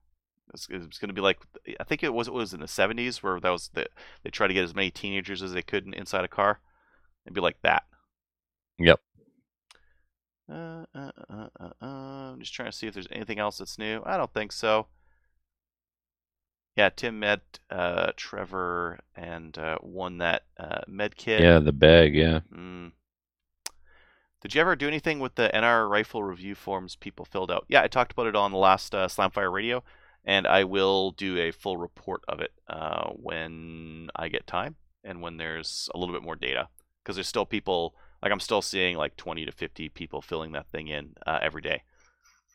[0.54, 1.40] It's, it's going to be like
[1.80, 3.88] I think it was it was in the 70s where that was the
[4.24, 6.62] they tried to get as many teenagers as they could in, inside a car.
[7.26, 7.84] It'd be like that.
[8.80, 9.00] Yep.
[10.50, 13.78] Uh, uh, uh, uh, uh, I'm just trying to see if there's anything else that's
[13.78, 14.02] new.
[14.06, 14.88] I don't think so.
[16.78, 21.42] Yeah, Tim met uh, Trevor and uh, won that uh, med kit.
[21.42, 22.14] Yeah, the bag.
[22.14, 22.42] Yeah.
[22.56, 22.92] Mm.
[24.42, 27.66] Did you ever do anything with the NR rifle review forms people filled out?
[27.68, 29.84] Yeah, I talked about it on the last uh, Slamfire Radio,
[30.24, 35.20] and I will do a full report of it uh, when I get time and
[35.20, 36.68] when there's a little bit more data.
[37.04, 40.68] Because there's still people, like I'm still seeing like 20 to 50 people filling that
[40.68, 41.82] thing in uh, every day.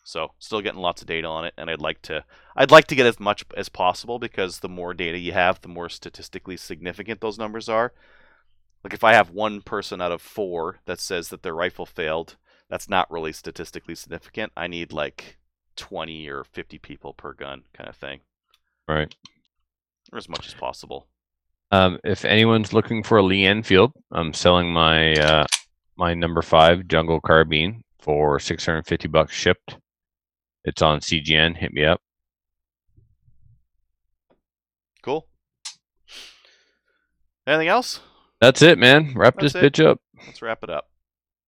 [0.05, 2.25] So still getting lots of data on it, and I'd like to,
[2.57, 5.69] I'd like to get as much as possible because the more data you have, the
[5.69, 7.93] more statistically significant those numbers are.
[8.83, 12.37] Like if I have one person out of four that says that their rifle failed,
[12.69, 14.51] that's not really statistically significant.
[14.57, 15.39] I need like
[15.77, 18.21] 20 or 50 people per gun kind of thing,
[18.89, 19.15] Right.
[20.13, 21.07] or as much as possible.
[21.71, 25.47] Um, if anyone's looking for a Lee Enfield, I'm selling my uh,
[25.97, 29.77] my number five jungle carbine for 650 bucks shipped.
[30.65, 31.57] It's on CGN.
[31.57, 32.01] Hit me up.
[35.03, 35.27] Cool.
[37.47, 38.01] Anything else?
[38.41, 39.13] That's it, man.
[39.17, 39.73] Wrap That's this it.
[39.75, 40.01] bitch up.
[40.27, 40.89] Let's wrap it up.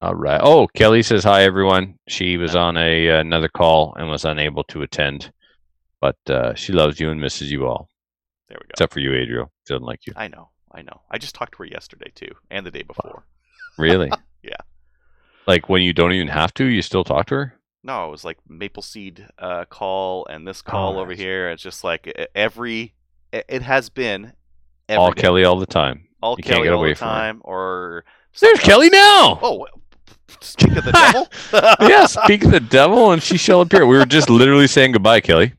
[0.01, 0.41] All right.
[0.43, 1.99] Oh, Kelly says hi, everyone.
[2.09, 5.33] She was on a another call and was unable to attend,
[6.01, 7.89] but uh, she loves you and misses you all,
[8.49, 8.71] There we go.
[8.71, 9.51] except for you, Adriel.
[9.67, 10.13] Doesn't like you.
[10.17, 10.51] I know.
[10.73, 11.01] I know.
[11.11, 13.25] I just talked to her yesterday too, and the day before.
[13.79, 14.11] Really?
[14.43, 14.57] Yeah.
[15.47, 17.55] Like when you don't even have to, you still talk to her.
[17.87, 21.19] No, it was like maple seed uh, call and this call Oh, over nice.
[21.19, 21.51] here.
[21.51, 22.95] It's just like every.
[23.33, 24.33] It it has been.
[24.89, 25.21] Every all day.
[25.21, 26.09] Kelly all the time.
[26.23, 27.15] all you can't Kelly get all away the from her.
[27.15, 28.05] time, or
[28.41, 29.39] There's something Kelly now.
[29.43, 29.67] Oh,
[30.41, 31.29] speak of the devil.
[31.89, 33.87] yeah, speak of the devil, and she shall appear.
[33.87, 35.53] We were just literally saying goodbye, Kelly.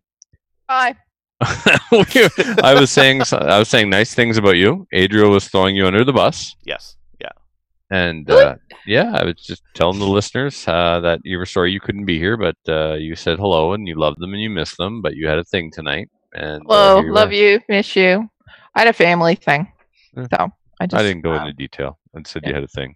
[0.68, 0.96] Bye.
[1.42, 4.88] I was saying I was saying nice things about you.
[4.94, 6.95] Adriel was throwing you under the bus, Yes.
[7.92, 8.56] And uh,
[8.88, 12.18] yeah, I was just telling the listeners uh, that you were sorry you couldn't be
[12.18, 15.16] here, but uh, you said hello and you loved them and you missed them, but
[15.16, 16.10] you had a thing tonight.
[16.34, 17.34] And uh, Hello, here love are.
[17.34, 18.28] you, miss you.
[18.74, 19.72] I had a family thing,
[20.18, 20.28] Yeah.
[20.34, 20.50] so
[20.82, 22.00] I just I didn't go um, into detail.
[22.16, 22.50] I said yeah.
[22.50, 22.96] you had a thing.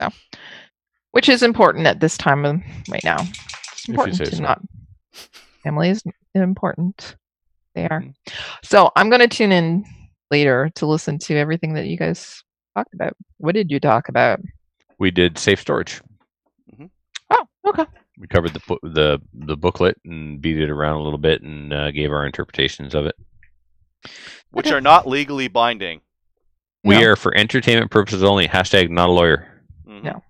[0.00, 0.10] Yeah.
[1.12, 3.18] Which is important at this time of right now.
[3.20, 4.42] It's you important say to so.
[4.42, 4.60] not
[5.62, 6.02] family is
[6.34, 7.16] important.
[7.74, 8.02] They are.
[8.02, 8.14] Mhm.
[8.62, 9.84] So I'm going to tune in
[10.30, 12.43] later to listen to everything that you guys
[12.74, 13.16] talked about.
[13.38, 14.40] What did you talk about?
[14.98, 16.00] We did safe storage.
[17.30, 17.84] Oh, okay.
[18.18, 21.90] We covered the the the booklet and beat it around a little bit and uh,
[21.90, 23.16] gave our interpretations of it.
[24.50, 26.00] Which are not legally binding.
[26.84, 27.10] We No.
[27.10, 28.46] are for entertainment purposes only.
[28.46, 29.62] Hashtag not a lawyer.
[29.88, 30.02] Mhm.
[30.04, 30.22] No.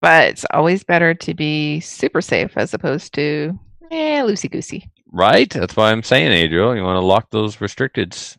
[0.00, 3.58] But it's always better to be super safe as opposed to
[3.90, 4.90] Eh, loosey goosey.
[5.10, 5.50] Right?
[5.50, 8.38] That's why I'm saying, Adriel, you want to lock those restricteds.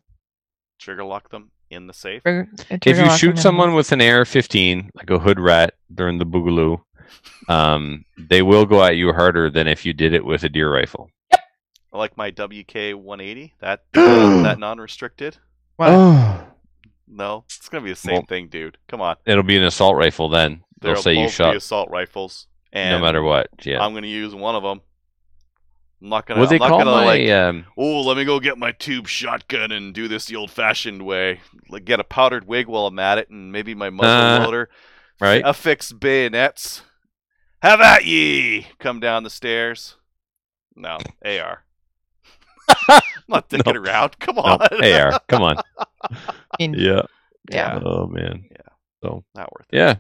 [0.80, 2.22] Trigger lock them in the safe.
[2.26, 6.82] If you shoot someone with an AR-15, like a hood rat during the boogaloo,
[7.50, 10.72] um, they will go at you harder than if you did it with a deer
[10.74, 11.10] rifle.
[11.32, 13.54] I like my WK 180.
[13.60, 15.38] That that non-restricted.
[15.80, 16.48] Oh.
[17.08, 18.78] No, it's gonna be the same Well- thing, dude.
[18.88, 19.18] Come on.
[19.26, 20.64] It'll be an assault rifle then.
[20.80, 23.48] They'll There'll say you shot be assault rifles, and no matter what.
[23.64, 23.84] Yeah.
[23.84, 24.82] I'm gonna use one of them.
[26.04, 26.42] I'm not gonna.
[26.42, 27.30] what they I'm call gonna my like.
[27.30, 31.40] um, Oh, let me go get my tube shotgun and do this the old-fashioned way.
[31.70, 34.66] Like get a powdered wig while I'm at it, and maybe my muzzle Uh,
[35.22, 35.44] right?
[35.46, 36.82] Affix bayonets.
[37.62, 38.68] Have at ye!
[38.80, 39.96] Come down the stairs.
[40.76, 41.64] No, AR.
[42.90, 43.82] I'm not thinking No.
[43.82, 44.20] around.
[44.20, 44.84] Come No, on.
[44.84, 45.20] AR.
[45.30, 45.56] Come on.
[46.60, 47.04] Yeah.
[47.50, 47.80] yeah.
[47.84, 48.46] Oh man.
[48.52, 48.58] Yeah.
[49.02, 49.78] So not worth it.
[49.78, 49.96] Yeah.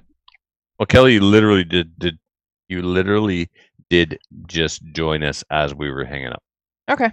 [0.78, 2.20] Well, Kelly, you literally did did
[2.68, 3.49] you literally
[3.93, 4.17] did
[4.47, 6.41] just join us as we were hanging up.
[6.89, 7.11] Okay.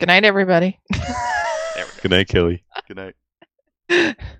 [0.00, 0.80] Good night, everybody.
[0.90, 1.04] There
[1.76, 1.86] we go.
[2.02, 2.64] Good night, Kelly.
[2.88, 3.14] Good
[3.88, 4.16] night.